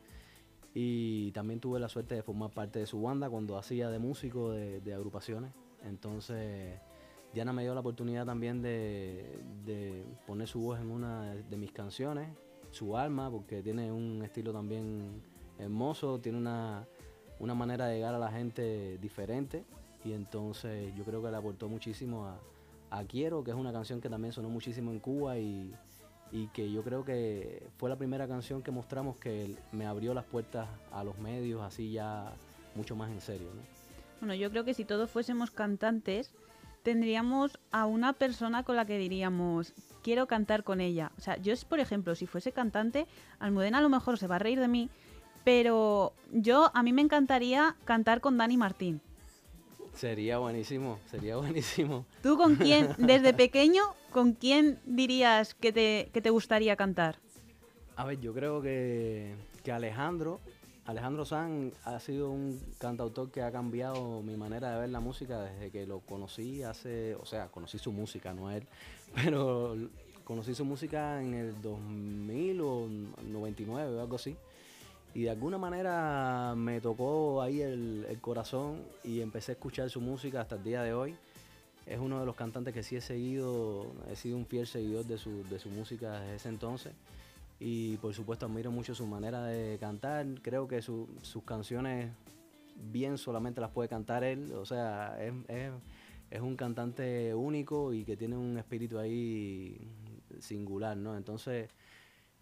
y 0.74 1.32
también 1.32 1.60
tuve 1.60 1.80
la 1.80 1.88
suerte 1.88 2.14
de 2.14 2.22
formar 2.22 2.50
parte 2.50 2.78
de 2.78 2.86
su 2.86 3.00
banda 3.00 3.28
cuando 3.28 3.56
hacía 3.56 3.90
de 3.90 3.98
músico 3.98 4.52
de, 4.52 4.80
de 4.80 4.94
agrupaciones. 4.94 5.52
Entonces 5.84 6.78
Diana 7.32 7.52
me 7.52 7.62
dio 7.62 7.74
la 7.74 7.80
oportunidad 7.80 8.24
también 8.24 8.62
de, 8.62 9.42
de, 9.64 10.04
poner 10.26 10.48
su 10.48 10.60
voz 10.60 10.80
en 10.80 10.90
una 10.90 11.34
de 11.34 11.56
mis 11.56 11.72
canciones, 11.72 12.28
su 12.70 12.96
alma, 12.96 13.30
porque 13.30 13.62
tiene 13.62 13.92
un 13.92 14.22
estilo 14.22 14.52
también 14.52 15.22
hermoso, 15.58 16.18
tiene 16.20 16.38
una, 16.38 16.86
una 17.38 17.54
manera 17.54 17.86
de 17.86 17.96
llegar 17.96 18.14
a 18.14 18.18
la 18.18 18.30
gente 18.30 18.98
diferente 18.98 19.64
y 20.04 20.12
entonces 20.12 20.94
yo 20.94 21.04
creo 21.04 21.22
que 21.22 21.30
le 21.30 21.36
aportó 21.36 21.68
muchísimo 21.68 22.26
a 22.26 22.38
a 22.90 23.04
Quiero, 23.04 23.42
que 23.44 23.50
es 23.50 23.56
una 23.56 23.72
canción 23.72 24.00
que 24.00 24.08
también 24.08 24.32
sonó 24.32 24.48
muchísimo 24.48 24.90
en 24.90 25.00
Cuba 25.00 25.38
y, 25.38 25.74
y, 26.32 26.48
que 26.48 26.70
yo 26.70 26.82
creo 26.82 27.04
que 27.04 27.66
fue 27.76 27.90
la 27.90 27.96
primera 27.96 28.28
canción 28.28 28.62
que 28.62 28.70
mostramos 28.70 29.16
que 29.16 29.56
me 29.72 29.86
abrió 29.86 30.14
las 30.14 30.24
puertas 30.24 30.68
a 30.92 31.04
los 31.04 31.18
medios 31.18 31.62
así 31.62 31.92
ya 31.92 32.32
mucho 32.74 32.96
más 32.96 33.10
en 33.10 33.20
serio. 33.20 33.48
¿no? 33.54 33.62
Bueno, 34.20 34.34
yo 34.34 34.50
creo 34.50 34.64
que 34.64 34.74
si 34.74 34.84
todos 34.84 35.10
fuésemos 35.10 35.50
cantantes, 35.50 36.32
tendríamos 36.82 37.58
a 37.72 37.86
una 37.86 38.12
persona 38.12 38.62
con 38.62 38.76
la 38.76 38.86
que 38.86 38.98
diríamos, 38.98 39.74
quiero 40.02 40.26
cantar 40.26 40.62
con 40.62 40.80
ella. 40.80 41.10
O 41.18 41.20
sea, 41.20 41.36
yo, 41.38 41.52
por 41.68 41.80
ejemplo, 41.80 42.14
si 42.14 42.26
fuese 42.26 42.52
cantante, 42.52 43.06
Almudena 43.38 43.78
a 43.78 43.82
lo 43.82 43.88
mejor 43.88 44.18
se 44.18 44.26
va 44.26 44.36
a 44.36 44.38
reír 44.38 44.60
de 44.60 44.68
mí, 44.68 44.88
pero 45.46 46.12
yo, 46.32 46.72
a 46.74 46.82
mí 46.82 46.92
me 46.92 47.02
encantaría 47.02 47.76
cantar 47.84 48.20
con 48.20 48.36
Dani 48.36 48.56
Martín. 48.56 49.00
Sería 49.94 50.38
buenísimo, 50.38 50.98
sería 51.08 51.36
buenísimo. 51.36 52.04
¿Tú 52.20 52.36
con 52.36 52.56
quién, 52.56 52.88
desde 52.98 53.32
pequeño, 53.32 53.84
con 54.10 54.32
quién 54.32 54.80
dirías 54.86 55.54
que 55.54 55.70
te, 55.70 56.10
que 56.12 56.20
te 56.20 56.30
gustaría 56.30 56.74
cantar? 56.74 57.20
A 57.94 58.04
ver, 58.04 58.18
yo 58.18 58.34
creo 58.34 58.60
que, 58.60 59.36
que 59.62 59.70
Alejandro, 59.70 60.40
Alejandro 60.84 61.24
San 61.24 61.72
ha 61.84 62.00
sido 62.00 62.32
un 62.32 62.60
cantautor 62.78 63.30
que 63.30 63.42
ha 63.42 63.52
cambiado 63.52 64.22
mi 64.22 64.36
manera 64.36 64.72
de 64.72 64.80
ver 64.80 64.88
la 64.88 64.98
música 64.98 65.42
desde 65.42 65.70
que 65.70 65.86
lo 65.86 66.00
conocí 66.00 66.64
hace, 66.64 67.14
o 67.14 67.24
sea, 67.24 67.46
conocí 67.52 67.78
su 67.78 67.92
música, 67.92 68.34
no 68.34 68.50
él, 68.50 68.66
pero 69.14 69.76
conocí 70.24 70.56
su 70.56 70.64
música 70.64 71.22
en 71.22 71.34
el 71.34 71.62
2000 71.62 72.60
o 72.62 72.88
99 73.22 73.94
o 73.94 74.00
algo 74.00 74.16
así 74.16 74.36
y 75.16 75.22
de 75.22 75.30
alguna 75.30 75.56
manera 75.56 76.52
me 76.54 76.78
tocó 76.78 77.40
ahí 77.40 77.62
el, 77.62 78.18
corazón 78.20 78.82
y 79.02 79.22
empecé 79.22 79.52
a 79.52 79.54
escuchar 79.54 79.88
su 79.88 80.02
música 80.02 80.42
hasta 80.42 80.56
el 80.56 80.62
día 80.62 80.82
de 80.82 80.92
hoy. 80.92 81.16
Es 81.86 81.98
uno 81.98 82.20
de 82.20 82.26
los 82.26 82.36
cantantes 82.36 82.74
que 82.74 82.82
sí 82.82 82.96
he 82.96 83.00
seguido, 83.00 83.94
he 84.10 84.16
sido 84.16 84.36
un 84.36 84.44
fiel 84.44 84.66
seguidor 84.66 85.06
de 85.06 85.16
su, 85.16 85.42
de 85.44 85.58
su 85.58 85.70
música 85.70 86.20
desde 86.20 86.34
ese 86.34 86.48
entonces 86.50 86.92
y 87.58 87.96
por 87.96 88.12
supuesto 88.12 88.44
admiro 88.44 88.70
mucho 88.70 88.94
su 88.94 89.06
manera 89.06 89.42
de 89.46 89.78
cantar. 89.78 90.26
Creo 90.42 90.68
que 90.68 90.82
su, 90.82 91.08
sus 91.22 91.44
canciones 91.44 92.12
bien 92.92 93.16
solamente 93.16 93.62
las 93.62 93.70
puede 93.70 93.88
cantar 93.88 94.22
él, 94.22 94.52
o 94.52 94.66
sea, 94.66 95.16
es, 95.18 95.32
es 96.30 96.40
un 96.42 96.56
cantante 96.56 97.34
único 97.34 97.94
y 97.94 98.04
que 98.04 98.18
tiene 98.18 98.36
un 98.36 98.58
espíritu 98.58 98.98
ahí 98.98 99.80
singular, 100.40 100.94
¿no? 100.94 101.16
Entonces 101.16 101.70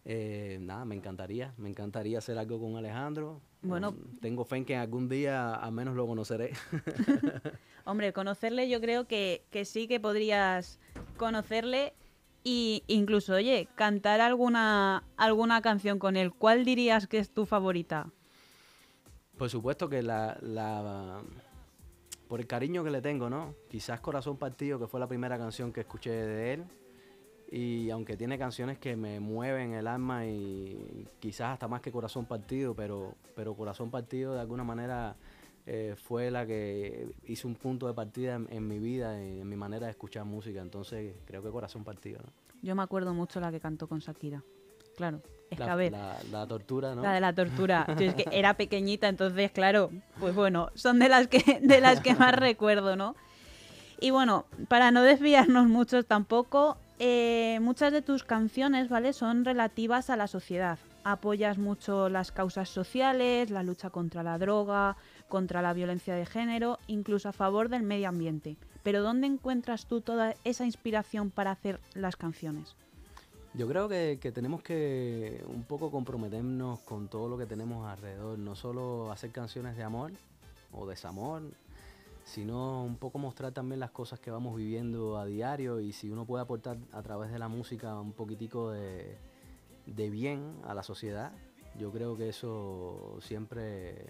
eh, 0.04 0.58
nada, 0.60 0.84
me 0.84 0.94
encantaría, 0.94 1.54
me 1.56 1.70
encantaría 1.70 2.18
hacer 2.18 2.36
algo 2.36 2.60
con 2.60 2.76
Alejandro. 2.76 3.40
Bueno, 3.62 3.90
um, 3.90 4.18
tengo 4.20 4.44
fe 4.44 4.56
en 4.56 4.64
que 4.66 4.76
algún 4.76 5.08
día 5.08 5.54
al 5.54 5.72
menos 5.72 5.96
lo 5.96 6.06
conoceré. 6.06 6.52
Hombre, 7.84 8.12
conocerle 8.12 8.68
yo 8.68 8.80
creo 8.80 9.06
que, 9.06 9.44
que 9.50 9.64
sí 9.64 9.88
que 9.88 10.00
podrías 10.00 10.78
conocerle 11.16 11.94
y 12.42 12.84
incluso, 12.86 13.34
oye, 13.34 13.68
cantar 13.74 14.20
alguna, 14.20 15.04
alguna 15.16 15.62
canción 15.62 15.98
con 15.98 16.16
él. 16.16 16.32
¿Cuál 16.32 16.66
dirías 16.66 17.06
que 17.06 17.18
es 17.18 17.30
tu 17.30 17.46
favorita? 17.46 18.10
Por 19.38 19.48
supuesto 19.48 19.88
que 19.88 20.02
la, 20.02 20.36
la, 20.42 21.22
por 22.28 22.40
el 22.40 22.46
cariño 22.46 22.84
que 22.84 22.90
le 22.90 23.00
tengo, 23.00 23.30
¿no? 23.30 23.54
Quizás 23.70 24.00
Corazón 24.00 24.36
Partido, 24.36 24.78
que 24.78 24.86
fue 24.86 25.00
la 25.00 25.08
primera 25.08 25.38
canción 25.38 25.72
que 25.72 25.80
escuché 25.80 26.10
de 26.10 26.52
él 26.52 26.64
y 27.54 27.88
aunque 27.90 28.16
tiene 28.16 28.36
canciones 28.36 28.78
que 28.78 28.96
me 28.96 29.20
mueven 29.20 29.74
el 29.74 29.86
alma 29.86 30.26
y 30.26 31.06
quizás 31.20 31.52
hasta 31.52 31.68
más 31.68 31.80
que 31.80 31.92
Corazón 31.92 32.26
Partido, 32.26 32.74
pero, 32.74 33.14
pero 33.36 33.54
Corazón 33.54 33.92
Partido 33.92 34.34
de 34.34 34.40
alguna 34.40 34.64
manera 34.64 35.14
eh, 35.64 35.94
fue 35.96 36.32
la 36.32 36.44
que 36.46 37.14
hizo 37.28 37.46
un 37.46 37.54
punto 37.54 37.86
de 37.86 37.94
partida 37.94 38.34
en, 38.34 38.48
en, 38.50 38.66
mi 38.66 38.80
vida, 38.80 39.22
en 39.22 39.48
mi 39.48 39.54
manera 39.54 39.86
de 39.86 39.92
escuchar 39.92 40.24
música, 40.24 40.60
entonces 40.60 41.14
creo 41.26 41.44
que 41.44 41.50
Corazón 41.50 41.84
Partido. 41.84 42.18
¿no? 42.24 42.32
Yo 42.60 42.74
me 42.74 42.82
acuerdo 42.82 43.14
mucho 43.14 43.38
la 43.38 43.52
que 43.52 43.60
cantó 43.60 43.86
con 43.86 44.00
Shakira, 44.00 44.42
claro. 44.96 45.22
Es 45.48 45.60
la, 45.60 45.66
que 45.66 45.70
a 45.70 45.76
ver, 45.76 45.92
la, 45.92 46.18
la, 46.32 46.48
tortura, 46.48 46.96
¿no? 46.96 47.02
La 47.02 47.12
de 47.12 47.20
la 47.20 47.34
tortura. 47.36 47.86
Yo 48.00 48.06
es 48.06 48.14
que 48.16 48.24
era 48.32 48.54
pequeñita, 48.54 49.06
entonces, 49.06 49.52
claro, 49.52 49.90
pues 50.18 50.34
bueno, 50.34 50.70
son 50.74 50.98
de 50.98 51.08
las 51.08 51.28
que, 51.28 51.60
de 51.62 51.80
las 51.80 52.00
que 52.00 52.16
más 52.16 52.34
recuerdo, 52.34 52.96
¿no? 52.96 53.14
Y 54.00 54.10
bueno, 54.10 54.46
para 54.66 54.90
no 54.90 55.02
desviarnos 55.04 55.68
mucho 55.68 56.02
tampoco, 56.02 56.78
eh, 56.98 57.58
muchas 57.60 57.92
de 57.92 58.02
tus 58.02 58.22
canciones, 58.22 58.88
¿vale? 58.88 59.12
Son 59.12 59.44
relativas 59.44 60.10
a 60.10 60.16
la 60.16 60.28
sociedad. 60.28 60.78
Apoyas 61.02 61.58
mucho 61.58 62.08
las 62.08 62.30
causas 62.30 62.68
sociales, 62.68 63.50
la 63.50 63.62
lucha 63.62 63.90
contra 63.90 64.22
la 64.22 64.38
droga, 64.38 64.96
contra 65.28 65.60
la 65.60 65.72
violencia 65.72 66.14
de 66.14 66.24
género, 66.24 66.78
incluso 66.86 67.28
a 67.28 67.32
favor 67.32 67.68
del 67.68 67.82
medio 67.82 68.08
ambiente. 68.08 68.56
Pero 68.82 69.02
¿dónde 69.02 69.26
encuentras 69.26 69.86
tú 69.86 70.00
toda 70.00 70.34
esa 70.44 70.64
inspiración 70.64 71.30
para 71.30 71.50
hacer 71.50 71.80
las 71.94 72.16
canciones? 72.16 72.76
Yo 73.54 73.68
creo 73.68 73.88
que, 73.88 74.18
que, 74.20 74.32
tenemos 74.32 74.62
que 74.62 75.44
un 75.46 75.62
poco 75.64 75.90
comprometernos 75.90 76.80
con 76.80 77.08
todo 77.08 77.28
lo 77.28 77.38
que 77.38 77.46
tenemos 77.46 77.86
alrededor, 77.86 78.38
no 78.38 78.56
solo 78.56 79.12
hacer 79.12 79.30
canciones 79.30 79.76
de 79.76 79.82
amor 79.84 80.12
o 80.72 80.86
desamor, 80.86 81.42
sino 82.24 82.82
un 82.82 82.96
poco 82.96 83.18
mostrar 83.18 83.52
también 83.52 83.80
las 83.80 83.90
cosas 83.90 84.18
que 84.18 84.30
vamos 84.30 84.56
viviendo 84.56 85.18
a 85.18 85.26
diario 85.26 85.80
y 85.80 85.92
si 85.92 86.10
uno 86.10 86.24
puede 86.24 86.42
aportar 86.42 86.78
a 86.92 87.02
través 87.02 87.30
de 87.30 87.38
la 87.38 87.48
música 87.48 88.00
un 88.00 88.12
poquitico 88.12 88.70
de, 88.70 89.18
de 89.86 90.10
bien 90.10 90.56
a 90.64 90.74
la 90.74 90.82
sociedad, 90.82 91.32
yo 91.78 91.92
creo 91.92 92.16
que 92.16 92.28
eso 92.28 93.18
siempre 93.20 94.06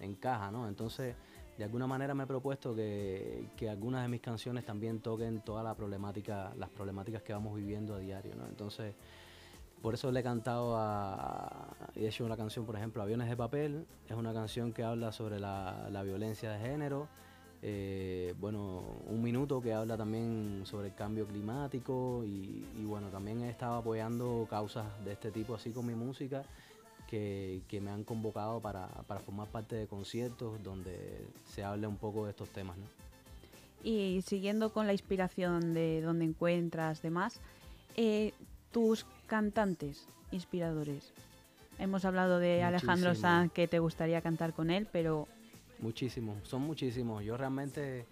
encaja, 0.00 0.50
¿no? 0.50 0.66
Entonces, 0.68 1.14
de 1.56 1.64
alguna 1.64 1.86
manera 1.86 2.14
me 2.14 2.24
he 2.24 2.26
propuesto 2.26 2.74
que, 2.74 3.50
que, 3.56 3.68
algunas 3.68 4.02
de 4.02 4.08
mis 4.08 4.20
canciones 4.20 4.64
también 4.64 5.00
toquen 5.00 5.40
toda 5.42 5.62
la 5.62 5.74
problemática, 5.74 6.52
las 6.56 6.70
problemáticas 6.70 7.22
que 7.22 7.32
vamos 7.32 7.54
viviendo 7.54 7.94
a 7.94 7.98
diario, 7.98 8.34
¿no? 8.34 8.46
Entonces, 8.46 8.94
por 9.82 9.94
eso 9.94 10.10
le 10.10 10.20
he 10.20 10.22
cantado 10.22 10.76
a, 10.76 11.76
he 11.94 12.06
hecho 12.06 12.24
una 12.24 12.36
canción, 12.36 12.64
por 12.64 12.76
ejemplo, 12.76 13.02
Aviones 13.02 13.28
de 13.28 13.36
Papel, 13.36 13.86
es 14.08 14.16
una 14.16 14.32
canción 14.32 14.72
que 14.72 14.82
habla 14.82 15.12
sobre 15.12 15.38
la, 15.38 15.88
la 15.90 16.02
violencia 16.02 16.50
de 16.52 16.58
género, 16.58 17.08
eh, 17.64 18.34
bueno, 18.40 18.82
un 19.06 19.22
minuto 19.22 19.62
que 19.62 19.72
habla 19.72 19.96
también 19.96 20.62
sobre 20.64 20.88
el 20.88 20.94
cambio 20.94 21.26
climático 21.26 22.24
y, 22.24 22.66
y, 22.76 22.84
bueno, 22.84 23.08
también 23.08 23.40
he 23.42 23.50
estado 23.50 23.76
apoyando 23.76 24.48
causas 24.50 24.84
de 25.04 25.12
este 25.12 25.30
tipo 25.30 25.54
así 25.54 25.70
con 25.70 25.86
mi 25.86 25.94
música 25.94 26.42
que, 27.08 27.62
que 27.68 27.80
me 27.80 27.92
han 27.92 28.02
convocado 28.02 28.60
para, 28.60 28.88
para, 29.06 29.20
formar 29.20 29.46
parte 29.46 29.76
de 29.76 29.86
conciertos 29.86 30.60
donde 30.64 31.24
se 31.44 31.62
hable 31.62 31.86
un 31.86 31.98
poco 31.98 32.24
de 32.24 32.30
estos 32.30 32.48
temas. 32.48 32.76
¿no? 32.78 32.84
Y 33.84 34.22
siguiendo 34.26 34.72
con 34.72 34.88
la 34.88 34.92
inspiración 34.92 35.72
de 35.72 36.00
donde 36.00 36.24
encuentras, 36.24 37.00
demás, 37.00 37.40
eh, 37.96 38.32
tus 38.72 39.06
cantantes 39.26 40.08
inspiradores. 40.32 41.12
Hemos 41.78 42.04
hablado 42.04 42.38
de 42.38 42.62
Muchísimo. 42.64 42.68
Alejandro 42.68 43.14
Sanz, 43.14 43.52
que 43.52 43.68
te 43.68 43.78
gustaría 43.78 44.20
cantar 44.20 44.52
con 44.52 44.70
él, 44.70 44.88
pero 44.90 45.28
Muchísimos, 45.82 46.36
son 46.46 46.62
muchísimos. 46.62 47.24
Yo 47.24 47.36
realmente, 47.36 48.06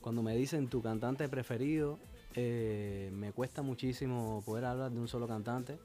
cuando 0.00 0.20
me 0.20 0.34
dicen 0.34 0.66
tu 0.66 0.82
cantante 0.82 1.28
preferido, 1.28 1.96
eh, 2.34 3.08
me 3.14 3.30
cuesta 3.30 3.62
muchísimo 3.62 4.42
poder 4.44 4.64
hablar 4.64 4.90
de 4.90 4.98
un 4.98 5.06
solo 5.06 5.28
cantante. 5.28 5.78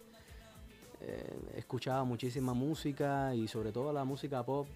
Eh, 1.02 1.40
he 1.56 1.60
escuchado 1.60 2.04
muchísima 2.04 2.56
música 2.56 3.36
y 3.36 3.48
sobre 3.48 3.72
todo 3.72 3.94
la 3.94 4.06
música 4.06 4.44
pop 4.44 4.68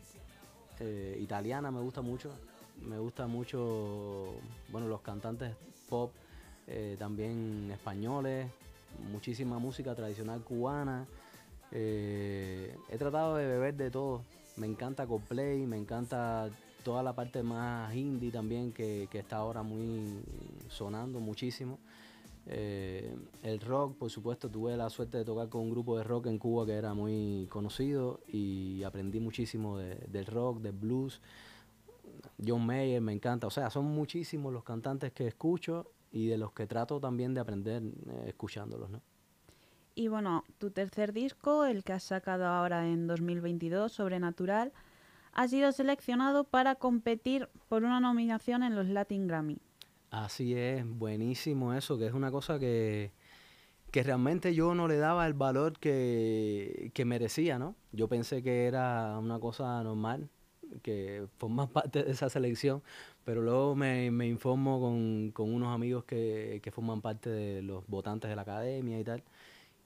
eh, 0.79 1.17
italiana 1.19 1.71
me 1.71 1.81
gusta 1.81 2.01
mucho. 2.03 2.29
me 2.85 2.99
gusta 2.99 3.25
mucho, 3.25 4.35
bueno, 4.69 4.87
los 4.87 5.01
cantantes 5.01 5.55
pop, 5.89 6.11
eh, 6.67 6.95
también 6.99 7.71
españoles, 7.73 8.47
muchísima 9.11 9.57
música 9.57 9.95
tradicional 9.95 10.41
cubana. 10.41 11.07
He 11.71 12.97
tratado 12.99 13.37
de 13.37 13.47
beber 13.47 13.73
de 13.73 13.89
todo. 13.89 14.21
Me 14.55 14.67
encanta 14.67 15.07
Coldplay, 15.07 15.65
me 15.65 15.77
encanta 15.77 16.49
toda 16.83 17.01
la 17.01 17.13
parte 17.13 17.41
más 17.41 17.93
indie 17.95 18.31
también 18.31 18.71
que, 18.71 19.07
está 19.11 19.37
ahora 19.37 19.63
muy 19.63 20.21
sonando 20.69 21.19
muchísimo. 21.19 21.79
Eh, 22.45 23.15
el 23.41 23.61
rock, 23.61 23.97
por 23.97 24.09
supuesto, 24.11 24.49
tuve 24.49 24.75
la 24.75 24.89
suerte 24.89 25.17
de 25.17 25.25
tocar 25.25 25.49
con 25.49 25.61
un 25.61 25.71
grupo 25.71 25.97
de 25.97 26.03
rock 26.03 26.27
en 26.27 26.37
Cuba 26.37 26.65
que 26.65 26.73
era 26.73 26.93
muy 26.93 27.47
conocido 27.49 28.19
y 28.27 28.83
aprendí 28.83 29.19
muchísimo 29.19 29.77
del 29.77 30.25
rock, 30.25 30.59
del 30.59 30.73
blues. 30.73 31.21
John 32.45 32.65
Mayer 32.65 33.01
me 33.01 33.13
encanta, 33.13 33.47
o 33.47 33.51
sea, 33.51 33.69
son 33.69 33.85
muchísimos 33.85 34.53
los 34.53 34.63
cantantes 34.63 35.13
que 35.13 35.27
escucho 35.27 35.91
y 36.11 36.27
de 36.27 36.37
los 36.37 36.51
que 36.51 36.67
trato 36.67 36.99
también 36.99 37.33
de 37.33 37.39
aprender 37.41 37.81
eh, 37.81 38.25
escuchándolos, 38.27 38.89
¿no? 38.89 39.01
Y 39.95 40.07
bueno, 40.07 40.43
tu 40.57 40.71
tercer 40.71 41.13
disco, 41.13 41.65
el 41.65 41.83
que 41.83 41.93
has 41.93 42.03
sacado 42.03 42.45
ahora 42.47 42.87
en 42.87 43.05
2022, 43.07 43.91
Sobrenatural, 43.91 44.73
ha 45.33 45.47
sido 45.47 45.71
seleccionado 45.71 46.43
para 46.45 46.75
competir 46.75 47.49
por 47.69 47.83
una 47.83 47.99
nominación 47.99 48.63
en 48.63 48.75
los 48.75 48.87
Latin 48.87 49.27
Grammy. 49.27 49.59
Así 50.09 50.55
es, 50.55 50.85
buenísimo 50.87 51.73
eso, 51.73 51.97
que 51.97 52.05
es 52.05 52.13
una 52.13 52.31
cosa 52.31 52.59
que, 52.59 53.11
que 53.91 54.03
realmente 54.03 54.53
yo 54.53 54.75
no 54.75 54.87
le 54.87 54.97
daba 54.97 55.25
el 55.25 55.33
valor 55.33 55.79
que, 55.79 56.91
que, 56.93 57.05
merecía, 57.05 57.57
¿no? 57.57 57.75
Yo 57.91 58.07
pensé 58.07 58.43
que 58.43 58.65
era 58.65 59.17
una 59.19 59.39
cosa 59.39 59.83
normal, 59.83 60.29
que 60.81 61.25
forma 61.37 61.67
parte 61.73 62.03
de 62.03 62.11
esa 62.11 62.29
selección, 62.29 62.83
pero 63.25 63.41
luego 63.41 63.75
me, 63.75 64.11
me 64.11 64.27
informo 64.27 64.79
con, 64.79 65.31
con, 65.31 65.53
unos 65.53 65.73
amigos 65.73 66.03
que, 66.03 66.59
que 66.63 66.71
forman 66.71 67.01
parte 67.01 67.29
de 67.29 67.61
los 67.63 67.85
votantes 67.87 68.29
de 68.29 68.35
la 68.35 68.43
academia 68.43 68.99
y 68.99 69.03
tal, 69.03 69.23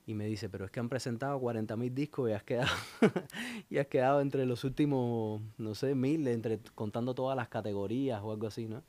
y 0.07 0.13
me 0.13 0.25
dice, 0.25 0.47
pero 0.49 0.63
es 0.65 0.71
que 0.71 0.79
han 0.79 0.87
presentado 0.87 1.37
40.000 1.39 1.93
discos 1.93 2.29
y 2.29 2.33
has 2.33 2.41
quedado 2.43 2.69
y 3.69 3.77
has 3.77 3.87
quedado 3.87 4.21
entre 4.21 4.45
los 4.45 4.63
últimos, 4.63 5.41
no 5.57 5.75
sé, 5.75 5.95
mil, 5.95 6.25
entre 6.29 6.59
contando 6.75 7.13
todas 7.13 7.35
las 7.35 7.49
categorías 7.49 8.21
o 8.23 8.31
algo 8.31 8.47
así, 8.47 8.67
¿no? 8.67 8.83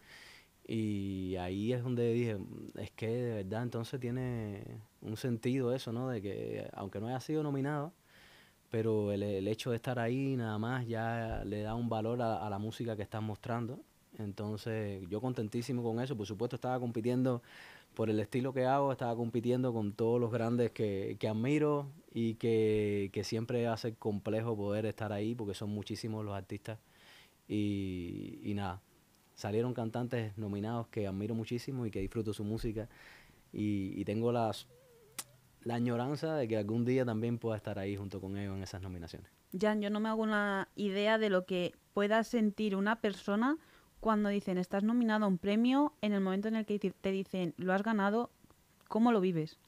Y 0.65 1.35
ahí 1.37 1.73
es 1.73 1.83
donde 1.83 2.13
dije, 2.13 2.39
es 2.77 2.93
que 2.93 3.09
de 3.09 3.35
verdad 3.43 3.65
entonces 3.65 3.99
tiene 3.99 4.63
un 5.03 5.17
sentido 5.17 5.75
eso, 5.75 5.93
¿no? 5.93 6.09
De 6.09 6.23
que 6.23 6.71
aunque 6.73 7.01
no 7.01 7.09
haya 7.09 7.21
sido 7.21 7.43
nominado, 7.43 7.93
pero 8.71 9.11
el, 9.13 9.25
el 9.25 9.49
hecho 9.49 9.71
de 9.71 9.77
estar 9.77 9.99
ahí 9.99 10.37
nada 10.37 10.59
más 10.59 10.87
ya 10.87 11.43
le 11.45 11.63
da 11.63 11.75
un 11.75 11.89
valor 11.89 12.23
a, 12.23 12.47
a 12.47 12.51
la 12.51 12.59
música 12.59 12.95
que 12.97 13.03
están 13.03 13.25
mostrando. 13.25 13.81
Entonces 14.19 15.03
yo 15.09 15.21
contentísimo 15.21 15.83
con 15.83 16.01
eso, 16.01 16.17
por 16.17 16.27
supuesto 16.27 16.57
estaba 16.57 16.79
compitiendo 16.79 17.43
por 17.99 18.11
el 18.11 18.21
estilo 18.21 18.53
que 18.53 18.65
hago, 18.65 18.93
estaba 18.93 19.17
compitiendo 19.17 19.73
con 19.73 19.93
todos 19.93 20.21
los 20.21 20.31
grandes 20.31 20.71
que, 20.71 21.17
que 21.19 21.27
admiro 21.27 21.91
y 22.15 22.35
que, 22.35 23.11
que, 23.13 23.25
siempre 23.25 23.67
hace 23.67 23.97
complejo 23.97 24.57
poder 24.57 24.87
estar 24.87 25.13
ahí 25.13 25.35
porque 25.35 25.53
son 25.53 25.71
muchísimos 25.71 26.25
los 26.25 26.33
artistas. 26.37 26.79
Y, 27.49 28.39
y, 28.45 28.55
nada, 28.55 28.81
salieron 29.35 29.75
cantantes 29.75 30.39
nominados 30.39 30.87
que 30.87 31.09
admiro 31.09 31.35
muchísimo 31.35 31.87
y 31.87 31.91
que 31.91 31.99
disfruto 31.99 32.33
su 32.33 32.45
música. 32.45 32.89
Y, 33.53 34.01
y 34.01 34.05
tengo 34.05 34.31
las, 34.31 34.69
la 35.65 35.75
añoranza 35.75 36.37
de 36.37 36.47
que 36.47 36.57
algún 36.57 36.85
día 36.85 37.05
también 37.05 37.37
pueda 37.37 37.57
estar 37.57 37.81
ahí 37.81 37.97
junto 37.97 38.21
con 38.21 38.39
ellos 38.39 38.57
en 38.57 38.63
esas 38.63 38.81
nominaciones. 38.81 39.29
Jan, 39.61 39.83
yo 39.83 39.91
no 39.91 39.99
me 39.99 40.09
hago 40.09 40.23
una 40.23 40.69
idea 40.77 41.19
de 41.19 41.31
lo 41.31 41.47
que 41.47 41.75
pueda 41.95 42.23
sentir 42.23 42.77
una 42.77 43.01
persona 43.01 43.59
cuando 44.01 44.29
dicen 44.29 44.59
estás 44.59 44.85
nominado 44.85 45.25
a 45.25 45.29
un 45.29 45.39
premio, 45.39 45.93
en 46.03 46.13
el 46.13 46.21
momento 46.21 46.49
en 46.49 46.57
el 46.57 46.67
que 46.67 46.79
te 46.79 47.13
dicen 47.13 47.55
lo 47.57 47.73
has 47.73 47.83
ganado, 47.83 48.31
¿cómo 48.89 49.13
lo 49.13 49.21
vives? 49.21 49.59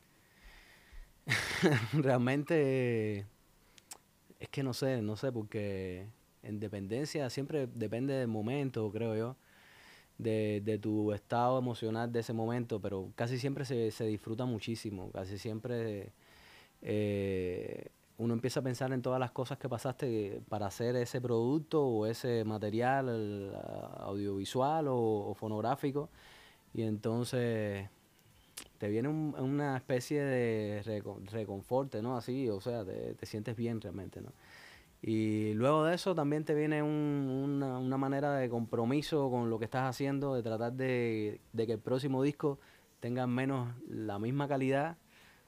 Realmente 1.93 3.27
es 4.39 4.49
que 4.49 4.63
no 4.63 4.73
sé, 4.73 5.03
no 5.03 5.17
sé, 5.17 5.31
porque 5.33 6.07
en 6.43 6.61
dependencia 6.61 7.29
siempre 7.31 7.67
depende 7.67 8.15
del 8.15 8.29
momento, 8.29 8.91
creo 8.91 9.17
yo, 9.17 9.37
de, 10.19 10.79
tu 10.81 11.13
estado 11.13 11.59
emocional 11.59 12.13
de 12.13 12.21
ese 12.21 12.33
momento, 12.33 12.81
pero 12.81 13.11
casi 13.15 13.39
siempre 13.39 13.65
se, 13.65 13.91
se 13.91 14.05
disfruta 14.05 14.45
muchísimo, 14.45 15.11
casi 15.13 15.39
siempre 15.39 16.13
eh, 16.83 17.89
uno 18.21 18.35
empieza 18.35 18.61
a 18.61 18.63
pensar 18.63 18.93
en 18.93 19.01
todas 19.01 19.19
las 19.19 19.31
cosas 19.31 19.57
que 19.57 19.67
pasaste 19.67 20.43
para 20.51 20.67
hacer 20.67 20.95
ese 20.97 21.23
producto 21.23 21.83
o 21.83 22.05
ese 22.05 22.45
material 22.45 23.51
audiovisual 23.99 24.87
o, 24.89 25.35
fonográfico 25.35 26.11
y 26.75 26.83
entonces 26.83 27.89
te 28.77 28.89
viene 28.89 29.09
una 29.09 29.77
especie 29.77 30.23
de 30.23 31.03
reconforte, 31.31 32.03
¿no? 32.03 32.17
Así, 32.17 32.49
o 32.51 32.61
sea, 32.61 32.85
te, 32.85 33.25
sientes 33.25 33.57
bien 33.57 33.81
realmente, 33.81 34.21
¿no? 34.21 34.33
Y 35.01 35.55
luego 35.55 35.85
de 35.85 35.95
eso 35.95 36.15
también 36.15 36.45
te 36.45 36.55
viene 36.55 36.83
una, 36.83 37.79
una, 37.79 37.97
manera 37.97 38.35
de 38.35 38.51
compromiso 38.51 39.31
con 39.31 39.49
lo 39.49 39.59
que 39.59 39.65
estás 39.65 39.89
haciendo, 39.89 40.35
de 40.35 40.43
tratar 40.43 40.75
de, 40.75 41.41
de 41.55 41.67
que 41.67 41.73
el 41.73 41.79
próximo 41.79 42.23
disco 42.23 42.59
tenga 43.01 43.27
menos 43.27 43.75
la 43.89 44.19
misma 44.19 44.47
calidad, 44.47 44.99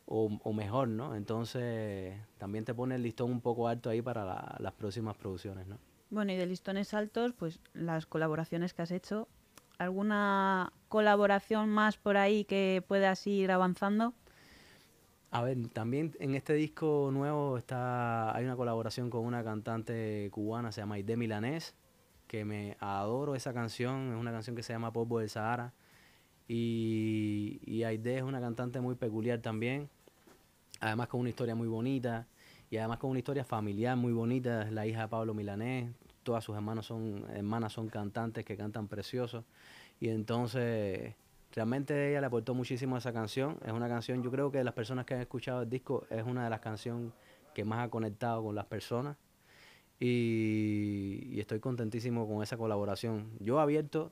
o, 0.07 0.53
mejor, 0.53 0.88
¿no? 0.88 1.15
Entonces 1.15 2.15
también 2.38 2.65
te 2.65 2.75
pone 2.75 2.97
el 2.97 3.03
listón 3.03 3.31
un 3.31 3.41
poco 3.41 3.69
alto 3.69 3.91
ahí 3.91 4.03
para 4.03 4.57
las 4.59 4.73
próximas 4.75 5.17
producciones, 5.17 5.67
¿no? 5.67 5.79
Bueno, 6.11 6.33
y 6.33 6.37
de 6.37 6.47
listones 6.47 6.93
altos, 6.93 7.33
pues 7.33 7.59
las 7.73 8.07
colaboraciones 8.07 8.75
que 8.75 8.83
has 8.83 8.91
hecho. 8.91 9.29
¿Alguna 9.79 10.73
colaboración 10.88 11.71
más 11.71 11.97
por 11.97 12.17
ahí 12.17 12.45
que 12.45 12.85
puedas 12.87 13.27
ir 13.27 13.51
avanzando? 13.51 14.12
A 15.31 15.43
ver, 15.43 15.57
también 15.69 16.15
en 16.21 16.35
este 16.35 16.53
disco 16.53 17.09
nuevo 17.11 17.57
está 17.57 18.37
hay 18.37 18.45
una 18.45 18.55
colaboración 18.55 19.09
con 19.09 19.25
una 19.25 19.43
cantante 19.43 20.29
cubana, 20.31 20.73
se 20.73 20.83
llama 20.83 20.97
Aide 20.97 21.17
Milanés, 21.17 21.75
que 22.27 22.45
me 22.45 22.77
adoro 22.81 23.35
esa 23.35 23.55
canción, 23.55 24.12
es 24.12 24.21
una 24.21 24.31
canción 24.31 24.55
que 24.55 24.62
se 24.62 24.75
llama 24.75 24.93
Polvo 24.93 25.21
del 25.21 25.31
Sahara. 25.31 25.73
Y, 26.48 27.61
y 27.64 27.85
Aide 27.85 28.18
es 28.18 28.22
una 28.22 28.40
cantante 28.40 28.81
muy 28.81 28.94
peculiar 28.94 29.40
también, 29.40 29.88
además 30.81 31.09
con 31.09 31.20
una 31.20 31.31
historia 31.31 31.55
muy 31.55 31.68
bonita. 31.68 32.26
Y 32.70 32.78
además 32.78 33.00
con 33.00 33.11
una 33.11 33.18
historia 33.18 33.44
familiar 33.44 33.98
muy 33.98 34.14
bonita, 34.14 34.62
es 34.62 34.72
la 34.72 34.87
hija 34.87 35.02
de 35.02 35.09
Pablo 35.09 35.35
Milanés, 35.35 35.92
todas 36.22 36.42
sus 36.42 36.57
hermanos 36.57 36.87
son, 36.87 37.22
hermanas 37.35 37.74
son 37.74 37.88
cantantes 37.88 38.46
que 38.46 38.57
cantan 38.57 38.88
precioso 38.88 39.44
y 40.00 40.09
entonces 40.09 41.14
realmente 41.52 42.11
ella 42.11 42.20
le 42.22 42.26
aportó 42.28 42.55
muchísimo 42.55 42.94
a 42.96 42.98
esa 42.98 43.12
canción, 43.12 43.59
es 43.66 43.72
una 43.72 43.88
canción, 43.88 44.22
yo 44.22 44.31
creo 44.31 44.50
que 44.50 44.57
de 44.57 44.64
las 44.64 44.72
personas 44.72 45.05
que 45.05 45.12
han 45.12 45.20
escuchado 45.20 45.61
el 45.61 45.68
disco 45.68 46.07
es 46.09 46.24
una 46.24 46.44
de 46.44 46.50
las 46.50 46.61
canciones 46.61 47.12
que 47.55 47.62
más 47.64 47.87
ha 47.87 47.90
conectado 47.90 48.42
con 48.42 48.55
las 48.55 48.64
personas. 48.64 49.18
Y, 50.00 51.28
y 51.31 51.38
estoy 51.38 51.61
contentísimo 51.61 52.26
con 52.26 52.42
esa 52.42 52.57
colaboración. 52.57 53.31
Yo 53.38 53.61
abierto, 53.61 54.11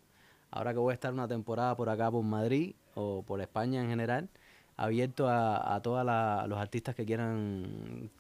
ahora 0.51 0.73
que 0.73 0.79
voy 0.79 0.93
a 0.93 0.95
estar 0.95 1.13
una 1.13 1.29
temporada 1.29 1.77
por 1.77 1.89
acá 1.89 2.11
por 2.11 2.25
Madrid 2.25 2.75
o 2.95 3.23
por 3.23 3.41
España 3.41 3.83
en 3.83 3.89
general, 3.89 4.29
abierto 4.77 5.29
a, 5.29 5.75
a 5.75 5.83
todos 5.83 6.05
los 6.49 6.59
artistas 6.59 6.95
que 6.95 7.05
quieran 7.05 8.11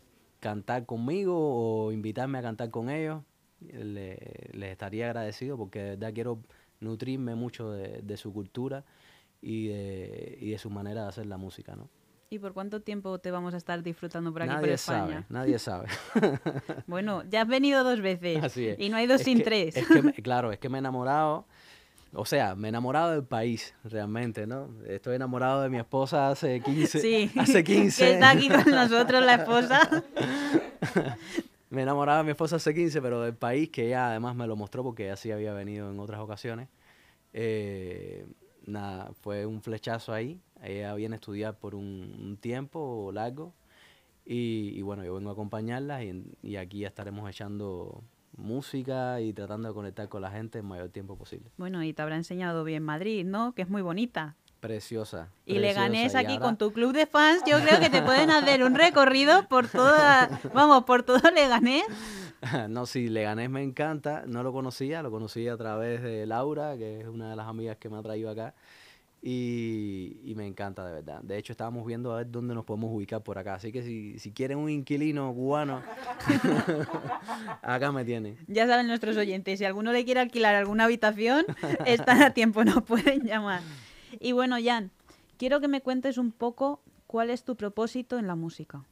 cantar 0.40 0.86
conmigo 0.86 1.36
o 1.36 1.92
invitarme 1.92 2.38
a 2.38 2.42
cantar 2.42 2.70
con 2.70 2.90
ellos. 2.90 3.22
Les 3.60 4.70
estaría 4.70 5.06
agradecido 5.06 5.58
porque 5.58 5.80
de 5.80 5.90
verdad 5.90 6.14
quiero 6.14 6.40
nutrirme 6.80 7.34
mucho 7.34 7.70
de, 7.70 8.16
su 8.16 8.32
cultura 8.32 8.84
y 9.42 9.68
de, 9.68 10.38
y 10.40 10.50
de 10.50 10.58
su 10.58 10.70
manera 10.70 11.02
de 11.02 11.08
hacer 11.08 11.26
la 11.26 11.36
música, 11.36 11.76
¿no? 11.76 11.88
¿Y 12.32 12.38
por 12.38 12.54
cuánto 12.54 12.80
tiempo 12.80 13.18
te 13.18 13.32
vamos 13.32 13.54
a 13.54 13.56
estar 13.56 13.82
disfrutando 13.82 14.32
por 14.32 14.42
aquí 14.42 14.54
por 14.54 14.68
España? 14.68 15.26
nadie 15.28 15.58
sabe. 15.58 15.88
bueno, 16.86 17.24
ya 17.28 17.42
has 17.42 17.48
venido 17.48 17.82
dos 17.82 18.00
veces 18.00 18.56
y 18.78 18.88
no 18.88 18.96
hay 18.96 19.06
dos 19.06 19.20
sin 19.22 19.42
tres. 19.42 19.74
claro, 20.22 20.52
es 20.52 20.58
que 20.58 20.68
me 20.68 20.78
he 20.78 20.80
enamorado 20.80 21.46
o 22.12 22.24
sea, 22.24 22.56
me 22.56 22.68
he 22.68 22.70
enamorado 22.70 23.12
del 23.12 23.24
país, 23.24 23.74
realmente, 23.84 24.46
¿no? 24.46 24.68
Estoy 24.86 25.14
enamorado 25.14 25.62
de 25.62 25.68
mi 25.68 25.78
esposa 25.78 26.30
hace 26.30 26.60
15. 26.60 27.00
Sí, 27.00 27.30
hace 27.36 27.62
15. 27.62 28.04
que 28.04 28.12
está 28.12 28.30
aquí 28.30 28.48
con 28.48 28.70
nosotros 28.70 29.24
la 29.24 29.34
esposa. 29.34 29.88
me 31.70 31.80
he 31.80 31.82
enamorado 31.82 32.18
de 32.18 32.24
mi 32.24 32.30
esposa 32.30 32.56
hace 32.56 32.74
15, 32.74 33.00
pero 33.00 33.22
del 33.22 33.34
país, 33.34 33.70
que 33.70 33.86
ella 33.86 34.08
además 34.08 34.34
me 34.34 34.46
lo 34.48 34.56
mostró 34.56 34.82
porque 34.82 35.10
así 35.10 35.30
había 35.30 35.52
venido 35.52 35.90
en 35.90 36.00
otras 36.00 36.20
ocasiones. 36.20 36.68
Eh, 37.32 38.26
nada, 38.66 39.12
fue 39.20 39.46
un 39.46 39.62
flechazo 39.62 40.12
ahí. 40.12 40.40
Ella 40.62 40.94
viene 40.94 41.14
a 41.14 41.18
estudiar 41.18 41.58
por 41.58 41.76
un, 41.76 42.38
tiempo 42.40 43.10
largo. 43.12 43.54
Y, 44.24 44.82
bueno, 44.82 45.04
yo 45.04 45.14
vengo 45.14 45.30
a 45.30 45.32
acompañarla 45.32 46.04
y, 46.04 46.24
y 46.42 46.56
aquí 46.56 46.84
estaremos 46.84 47.28
echando 47.28 48.04
música 48.36 49.20
y 49.20 49.32
tratando 49.32 49.68
de 49.68 49.74
conectar 49.74 50.08
con 50.08 50.22
la 50.22 50.30
gente 50.30 50.58
el 50.58 50.64
mayor 50.64 50.90
tiempo 50.90 51.16
posible. 51.16 51.50
Bueno, 51.56 51.82
y 51.82 51.92
te 51.92 52.02
habrá 52.02 52.16
enseñado 52.16 52.64
bien 52.64 52.82
Madrid, 52.82 53.24
¿no? 53.24 53.52
Que 53.52 53.62
es 53.62 53.68
muy 53.68 53.82
bonita. 53.82 54.36
Preciosa. 54.60 55.30
Y 55.46 55.58
le 55.58 55.72
ganes 55.72 56.14
aquí 56.14 56.38
con 56.38 56.58
tu 56.58 56.72
club 56.72 56.92
de 56.92 57.06
fans, 57.06 57.42
yo 57.46 57.58
creo 57.60 57.80
que 57.80 57.88
te 57.88 58.02
pueden 58.02 58.30
hacer 58.30 58.62
un 58.62 58.74
recorrido 58.74 59.48
por 59.48 59.68
toda, 59.68 60.40
vamos, 60.52 60.84
por 60.84 61.02
todo 61.02 61.30
Leganés. 61.30 61.84
no, 62.68 62.86
sí, 62.86 63.08
Leganés 63.08 63.48
me 63.48 63.62
encanta. 63.62 64.24
No 64.26 64.42
lo 64.42 64.52
conocía, 64.52 65.02
lo 65.02 65.10
conocí 65.10 65.48
a 65.48 65.56
través 65.56 66.02
de 66.02 66.26
Laura, 66.26 66.76
que 66.76 67.00
es 67.00 67.06
una 67.06 67.30
de 67.30 67.36
las 67.36 67.48
amigas 67.48 67.78
que 67.78 67.88
me 67.88 67.98
ha 67.98 68.02
traído 68.02 68.30
acá. 68.30 68.54
Y, 69.22 70.32
me 70.34 70.46
encanta, 70.46 70.86
de 70.86 70.92
verdad. 70.94 71.20
De 71.22 71.36
hecho, 71.36 71.52
estábamos 71.52 71.84
viendo 71.84 72.12
a 72.12 72.18
ver 72.18 72.30
dónde 72.30 72.54
nos 72.54 72.64
podemos 72.64 72.90
ubicar 72.94 73.22
por 73.22 73.36
acá. 73.36 73.54
Así 73.54 73.70
que 73.70 73.82
si, 73.82 74.18
si 74.18 74.32
quieren 74.32 74.58
un 74.58 74.70
inquilino 74.70 75.32
cubano, 75.34 75.82
acá 77.62 77.92
me 77.92 78.04
tienen. 78.04 78.38
Ya 78.46 78.66
saben 78.66 78.86
nuestros 78.86 79.16
oyentes, 79.18 79.58
si 79.58 79.64
alguno 79.66 79.92
le 79.92 80.04
quiere 80.06 80.20
alquilar 80.20 80.54
alguna 80.54 80.84
habitación, 80.84 81.44
están 81.84 82.22
a 82.22 82.32
tiempo, 82.32 82.64
nos 82.64 82.82
pueden 82.82 83.24
llamar. 83.26 83.60
Y 84.18 84.32
bueno, 84.32 84.56
Jan, 84.62 84.90
quiero 85.36 85.60
que 85.60 85.68
me 85.68 85.82
cuentes 85.82 86.16
un 86.16 86.32
poco 86.32 86.80
cuál 87.06 87.28
es 87.28 87.44
tu 87.44 87.56
propósito 87.56 88.18
en 88.18 88.26
la 88.26 88.36
música. 88.36 88.84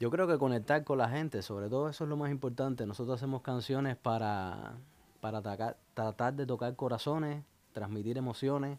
Yo 0.00 0.10
creo 0.10 0.26
que 0.26 0.38
conectar 0.38 0.82
con 0.82 0.98
la 0.98 1.08
gente, 1.08 1.42
sobre 1.42 1.68
todo 1.68 1.88
eso 1.88 2.04
es 2.04 2.10
lo 2.10 2.16
más 2.16 2.30
importante. 2.30 2.86
Nosotros 2.86 3.20
hacemos 3.20 3.42
canciones 3.42 3.96
para, 3.96 4.78
para 5.20 5.42
tratar 5.94 6.34
de 6.34 6.46
tocar 6.46 6.74
corazones, 6.74 7.44
transmitir 7.72 8.16
emociones, 8.16 8.78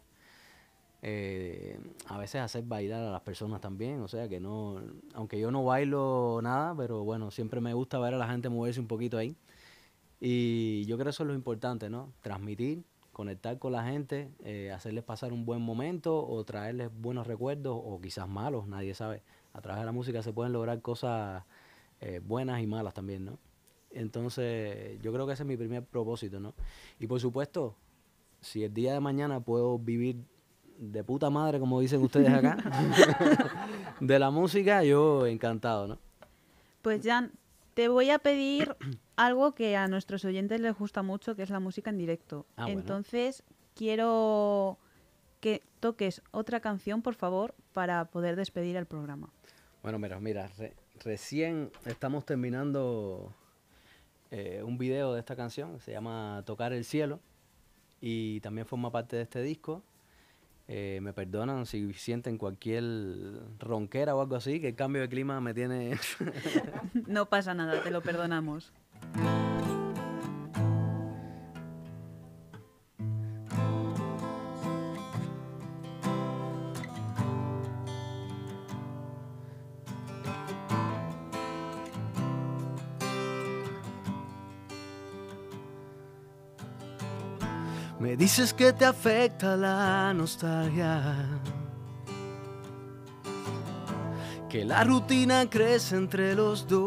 eh, 1.02 1.78
a 2.06 2.16
veces 2.16 2.40
hacer 2.40 2.64
bailar 2.64 3.02
a 3.02 3.10
las 3.10 3.22
personas 3.22 3.60
también. 3.60 4.00
O 4.00 4.08
sea 4.08 4.28
que 4.28 4.40
no, 4.40 4.80
aunque 5.14 5.38
yo 5.38 5.50
no 5.50 5.64
bailo 5.64 6.40
nada, 6.42 6.74
pero 6.76 7.04
bueno, 7.04 7.30
siempre 7.30 7.60
me 7.60 7.74
gusta 7.74 7.98
ver 7.98 8.14
a 8.14 8.18
la 8.18 8.28
gente 8.28 8.48
moverse 8.48 8.80
un 8.80 8.86
poquito 8.86 9.18
ahí. 9.18 9.36
Y 10.20 10.84
yo 10.86 10.96
creo 10.96 11.06
que 11.06 11.10
eso 11.10 11.24
es 11.24 11.28
lo 11.28 11.34
importante, 11.34 11.90
¿no? 11.90 12.12
Transmitir, 12.22 12.84
conectar 13.12 13.58
con 13.58 13.72
la 13.72 13.84
gente, 13.84 14.30
eh, 14.44 14.70
hacerles 14.72 15.04
pasar 15.04 15.32
un 15.32 15.44
buen 15.44 15.60
momento 15.60 16.24
o 16.26 16.44
traerles 16.44 16.90
buenos 16.94 17.26
recuerdos 17.26 17.76
o 17.76 18.00
quizás 18.00 18.28
malos, 18.28 18.68
nadie 18.68 18.94
sabe 18.94 19.22
a 19.52 19.60
través 19.60 19.80
de 19.80 19.86
la 19.86 19.92
música 19.92 20.22
se 20.22 20.32
pueden 20.32 20.52
lograr 20.52 20.80
cosas 20.80 21.44
eh, 22.00 22.20
buenas 22.24 22.62
y 22.62 22.66
malas 22.66 22.94
también, 22.94 23.24
¿no? 23.24 23.38
Entonces, 23.90 24.98
yo 25.02 25.12
creo 25.12 25.26
que 25.26 25.34
ese 25.34 25.42
es 25.42 25.46
mi 25.46 25.56
primer 25.56 25.84
propósito, 25.84 26.40
¿no? 26.40 26.54
Y 26.98 27.06
por 27.06 27.20
supuesto, 27.20 27.76
si 28.40 28.64
el 28.64 28.72
día 28.72 28.94
de 28.94 29.00
mañana 29.00 29.40
puedo 29.40 29.78
vivir 29.78 30.24
de 30.82 31.04
puta 31.04 31.30
madre, 31.30 31.60
como 31.60 31.80
dicen 31.80 32.02
ustedes 32.02 32.28
acá, 32.28 32.56
de 34.00 34.18
la 34.18 34.30
música, 34.30 34.82
yo 34.82 35.26
encantado, 35.26 35.86
¿no? 35.86 35.98
Pues 36.82 37.02
Jan, 37.04 37.30
te 37.74 37.86
voy 37.86 38.10
a 38.10 38.18
pedir 38.18 38.76
algo 39.14 39.54
que 39.54 39.76
a 39.76 39.86
nuestros 39.86 40.24
oyentes 40.24 40.60
les 40.60 40.76
gusta 40.76 41.02
mucho, 41.02 41.36
que 41.36 41.44
es 41.44 41.50
la 41.50 41.60
música 41.60 41.90
en 41.90 41.98
directo. 41.98 42.46
Ah, 42.56 42.66
Entonces, 42.68 43.44
quiero 43.76 44.78
que 45.40 45.62
toques 45.78 46.20
otra 46.32 46.58
canción, 46.58 47.00
por 47.00 47.14
favor, 47.14 47.54
para 47.72 48.06
poder 48.06 48.34
despedir 48.34 48.76
el 48.76 48.86
programa. 48.86 49.30
Bueno, 49.84 50.00
mira, 50.00 50.18
mira, 50.18 50.50
recién 51.04 51.70
estamos 51.86 52.24
terminando 52.24 53.32
eh, 54.32 54.62
un 54.64 54.78
video 54.78 55.14
de 55.14 55.20
esta 55.20 55.36
canción, 55.36 55.78
se 55.78 55.92
llama 55.92 56.42
Tocar 56.44 56.72
el 56.72 56.84
Cielo, 56.84 57.20
y 58.00 58.40
también 58.40 58.66
forma 58.66 58.90
parte 58.90 59.14
de 59.14 59.22
este 59.22 59.42
disco. 59.42 59.84
Eh, 60.68 61.00
me 61.02 61.12
perdonan 61.12 61.66
si 61.66 61.92
sienten 61.92 62.38
cualquier 62.38 62.84
ronquera 63.58 64.14
o 64.14 64.20
algo 64.20 64.36
así, 64.36 64.60
que 64.60 64.68
el 64.68 64.74
cambio 64.74 65.02
de 65.02 65.08
clima 65.08 65.40
me 65.40 65.54
tiene... 65.54 65.98
no 67.06 67.28
pasa 67.28 67.54
nada, 67.54 67.82
te 67.82 67.90
lo 67.90 68.02
perdonamos. 68.02 68.72
Dices 88.32 88.54
que 88.54 88.72
te 88.72 88.86
afecta 88.86 89.54
la 89.58 90.14
nostalgia, 90.14 91.02
que 94.48 94.64
la 94.64 94.82
rutina 94.84 95.44
crece 95.50 95.96
entre 95.96 96.34
los 96.34 96.66
dos, 96.66 96.80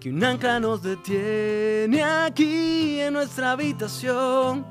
que 0.00 0.10
un 0.10 0.24
ancla 0.24 0.58
nos 0.58 0.82
detiene 0.82 2.02
aquí 2.02 2.98
en 2.98 3.12
nuestra 3.12 3.52
habitación. 3.52 4.66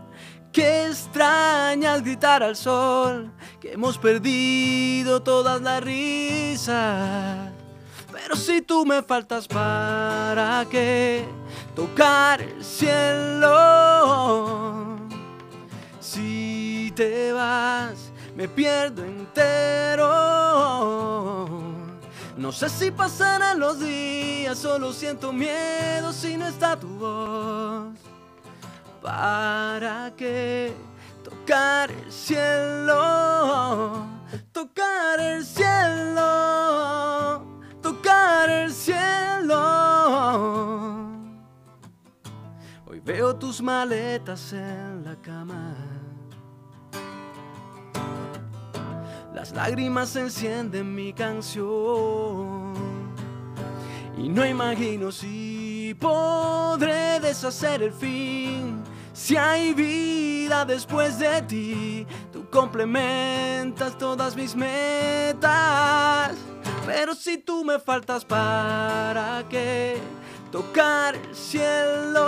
Que 0.51 0.87
extrañas 0.87 2.01
gritar 2.01 2.43
al 2.43 2.57
sol, 2.57 3.31
que 3.61 3.73
hemos 3.73 3.97
perdido 3.99 5.21
todas 5.21 5.61
las 5.61 5.81
risas. 5.81 7.51
Pero 8.11 8.35
si 8.35 8.61
tú 8.63 8.83
me 8.83 9.01
faltas, 9.03 9.47
¿para 9.47 10.65
qué? 10.69 11.23
Tocar 11.75 12.41
el 12.41 12.63
cielo. 12.63 13.57
Si 15.99 16.91
te 16.95 17.31
vas, 17.33 18.11
me 18.35 18.47
pierdo 18.47 19.03
entero. 19.03 20.07
No 22.37 22.51
sé 22.51 22.69
si 22.69 22.89
pasarán 22.89 23.59
los 23.59 23.79
días, 23.79 24.57
solo 24.57 24.93
siento 24.93 25.33
miedo 25.33 26.13
si 26.13 26.37
no 26.37 26.47
está 26.47 26.79
tu 26.79 26.87
voz. 26.87 27.97
¿Para 29.01 30.13
qué 30.15 30.73
tocar 31.23 31.91
el 31.91 32.11
cielo? 32.11 34.05
Tocar 34.51 35.19
el 35.19 35.45
cielo, 35.45 37.43
tocar 37.81 38.49
el 38.49 38.71
cielo. 38.71 39.09
Veo 42.97 43.35
tus 43.35 43.61
maletas 43.61 44.53
en 44.53 45.03
la 45.03 45.15
cama. 45.15 45.75
Las 49.33 49.51
lágrimas 49.51 50.15
encienden 50.15 50.93
mi 50.93 51.11
canción. 51.13 52.73
Y 54.17 54.29
no 54.29 54.45
imagino 54.45 55.11
si 55.11 55.95
podré 55.99 57.19
deshacer 57.19 57.81
el 57.81 57.91
fin. 57.91 58.83
Si 59.13 59.35
hay 59.37 59.73
vida 59.73 60.65
después 60.65 61.17
de 61.17 61.41
ti, 61.43 62.07
tú 62.31 62.49
complementas 62.49 63.97
todas 63.97 64.35
mis 64.35 64.55
metas. 64.55 66.35
Pero 66.85 67.15
si 67.15 67.37
tú 67.39 67.63
me 67.63 67.79
faltas, 67.79 68.23
¿para 68.23 69.43
qué? 69.49 69.97
Tocar 70.51 71.15
el 71.15 71.35
cielo. 71.35 72.27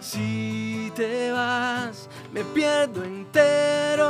Si 0.00 0.92
te 0.94 1.30
vas, 1.32 2.08
me 2.32 2.44
pierdo 2.44 3.02
entero. 3.04 4.08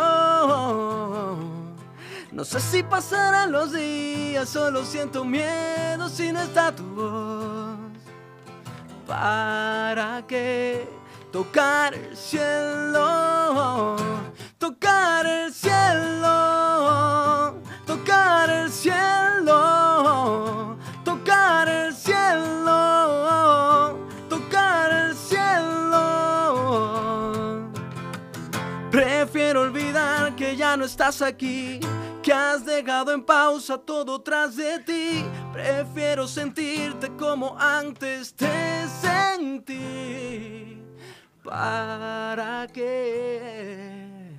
No 2.33 2.45
sé 2.45 2.61
si 2.61 2.83
pasarán 2.83 3.53
los 3.53 3.73
días, 3.73 4.49
solo 4.49 4.85
siento 4.85 5.25
miedo 5.25 6.09
si 6.09 6.33
no 6.33 6.41
está 6.43 6.75
tu 6.75 6.85
voz. 6.85 7.77
¿Para 9.07 10.25
qué 10.27 10.89
tocar 11.33 11.95
el 11.95 12.17
cielo? 12.17 12.60
Estás 30.91 31.23
aquí, 31.23 31.79
que 32.21 32.33
has 32.33 32.65
dejado 32.65 33.13
en 33.13 33.23
pausa 33.23 33.79
todo 33.79 34.21
tras 34.21 34.57
de 34.57 34.81
ti. 34.81 35.25
Prefiero 35.53 36.27
sentirte 36.27 37.09
como 37.17 37.57
antes 37.59 38.35
te 38.35 38.87
sentí. 39.01 40.83
¿Para 41.45 42.67
qué? 42.73 44.35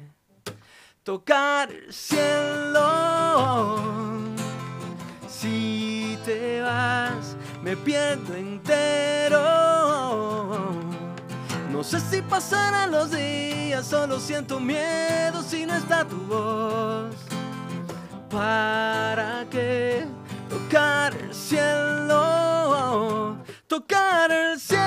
Tocar 1.03 1.71
el 1.71 1.93
cielo 1.93 2.89
si 5.27 6.17
te 6.25 6.61
vas, 6.61 7.37
me 7.63 7.77
pierdo 7.77 8.35
entero. 8.35 9.41
No 11.81 11.87
sé 11.87 11.99
si 11.99 12.21
pasarán 12.21 12.91
los 12.91 13.09
días, 13.09 13.87
solo 13.87 14.19
siento 14.19 14.59
miedo 14.59 15.41
si 15.41 15.65
no 15.65 15.73
está 15.73 16.07
tu 16.07 16.15
voz. 16.27 17.15
¿Para 18.29 19.47
qué 19.49 20.05
tocar 20.47 21.15
el 21.17 21.33
cielo? 21.33 22.15
Tocar 23.65 24.31
el 24.31 24.59
cielo, 24.59 24.80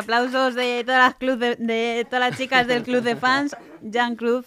aplausos 0.00 0.54
de 0.54 0.82
todas 0.84 1.08
las 1.08 1.14
club 1.16 1.38
de, 1.38 1.56
de 1.56 2.04
todas 2.04 2.30
las 2.30 2.38
chicas 2.38 2.66
del 2.66 2.82
club 2.82 3.02
de 3.02 3.16
fans, 3.16 3.56
Jan 3.92 4.16
Club, 4.16 4.44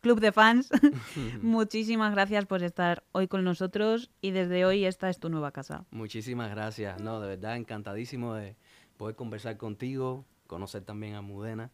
club 0.00 0.20
de 0.20 0.32
fans. 0.32 0.70
Muchísimas 1.42 2.12
gracias 2.12 2.46
por 2.46 2.62
estar 2.62 3.02
hoy 3.12 3.28
con 3.28 3.44
nosotros 3.44 4.10
y 4.20 4.30
desde 4.32 4.64
hoy 4.64 4.84
esta 4.84 5.08
es 5.10 5.18
tu 5.18 5.28
nueva 5.28 5.52
casa. 5.52 5.84
Muchísimas 5.90 6.50
gracias. 6.50 7.00
No, 7.00 7.20
de 7.20 7.28
verdad 7.28 7.56
encantadísimo 7.56 8.34
de 8.34 8.56
poder 8.96 9.16
conversar 9.16 9.56
contigo, 9.56 10.24
conocer 10.46 10.82
también 10.82 11.14
a 11.14 11.22
Mudena 11.22 11.70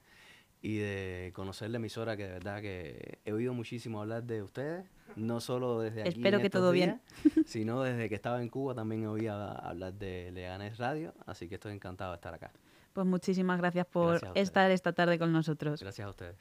y 0.62 0.78
de 0.78 1.32
conocer 1.34 1.70
la 1.70 1.76
emisora 1.76 2.16
que 2.16 2.24
de 2.24 2.30
verdad 2.32 2.62
que 2.62 3.18
he 3.24 3.32
oído 3.32 3.52
muchísimo 3.52 4.00
hablar 4.00 4.24
de 4.24 4.42
ustedes, 4.42 4.86
no 5.14 5.40
solo 5.40 5.80
desde 5.80 6.00
aquí 6.00 6.10
Espero 6.10 6.36
en 6.38 6.40
que 6.40 6.46
estos 6.46 6.60
todo 6.60 6.72
bien. 6.72 7.02
sino 7.46 7.82
desde 7.82 8.08
que 8.08 8.14
estaba 8.14 8.40
en 8.40 8.48
Cuba 8.48 8.74
también 8.74 9.06
oía 9.06 9.52
hablar 9.52 9.92
de 9.94 10.30
Leganés 10.32 10.78
Radio, 10.78 11.12
así 11.26 11.48
que 11.48 11.56
estoy 11.56 11.74
encantado 11.74 12.12
de 12.12 12.16
estar 12.16 12.32
acá. 12.32 12.50
Pues 12.94 13.06
muchísimas 13.06 13.58
gracias 13.58 13.86
por 13.86 14.20
Gracias 14.20 14.32
estar 14.36 14.70
esta 14.70 14.92
tarde 14.92 15.18
con 15.18 15.32
nosotros. 15.32 15.82
Gracias 15.82 16.06
a 16.06 16.10
ustedes. 16.10 16.36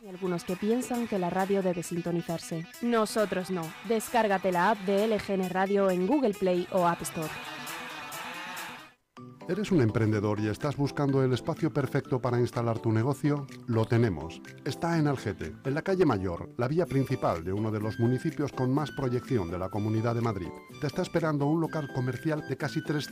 Hay 0.00 0.08
algunos 0.08 0.44
que 0.44 0.56
piensan 0.56 1.06
que 1.06 1.18
la 1.18 1.30
radio 1.30 1.62
debe 1.62 1.82
sintonizarse. 1.82 2.66
Nosotros 2.80 3.50
no. 3.50 3.62
Descárgate 3.88 4.50
la 4.50 4.70
app 4.70 4.78
de 4.80 5.06
LGN 5.06 5.48
Radio 5.50 5.90
en 5.90 6.06
Google 6.06 6.34
Play 6.34 6.66
o 6.72 6.86
App 6.86 7.02
Store. 7.02 7.30
¿Eres 9.48 9.72
un 9.72 9.80
emprendedor 9.80 10.38
y 10.38 10.46
estás 10.46 10.76
buscando 10.76 11.22
el 11.22 11.32
espacio 11.32 11.72
perfecto 11.72 12.20
para 12.20 12.38
instalar 12.38 12.78
tu 12.78 12.92
negocio? 12.92 13.46
Lo 13.66 13.84
tenemos. 13.84 14.40
Está 14.64 14.98
en 14.98 15.08
Algete, 15.08 15.52
en 15.64 15.74
la 15.74 15.82
calle 15.82 16.06
Mayor, 16.06 16.50
la 16.56 16.68
vía 16.68 16.86
principal 16.86 17.42
de 17.42 17.52
uno 17.52 17.72
de 17.72 17.80
los 17.80 17.98
municipios 17.98 18.52
con 18.52 18.72
más 18.72 18.92
proyección 18.92 19.50
de 19.50 19.58
la 19.58 19.68
Comunidad 19.68 20.14
de 20.14 20.20
Madrid. 20.20 20.48
Te 20.80 20.86
está 20.86 21.02
esperando 21.02 21.46
un 21.46 21.60
local 21.60 21.88
comercial 21.92 22.46
de 22.48 22.56
casi 22.56 22.84
300 22.84 23.08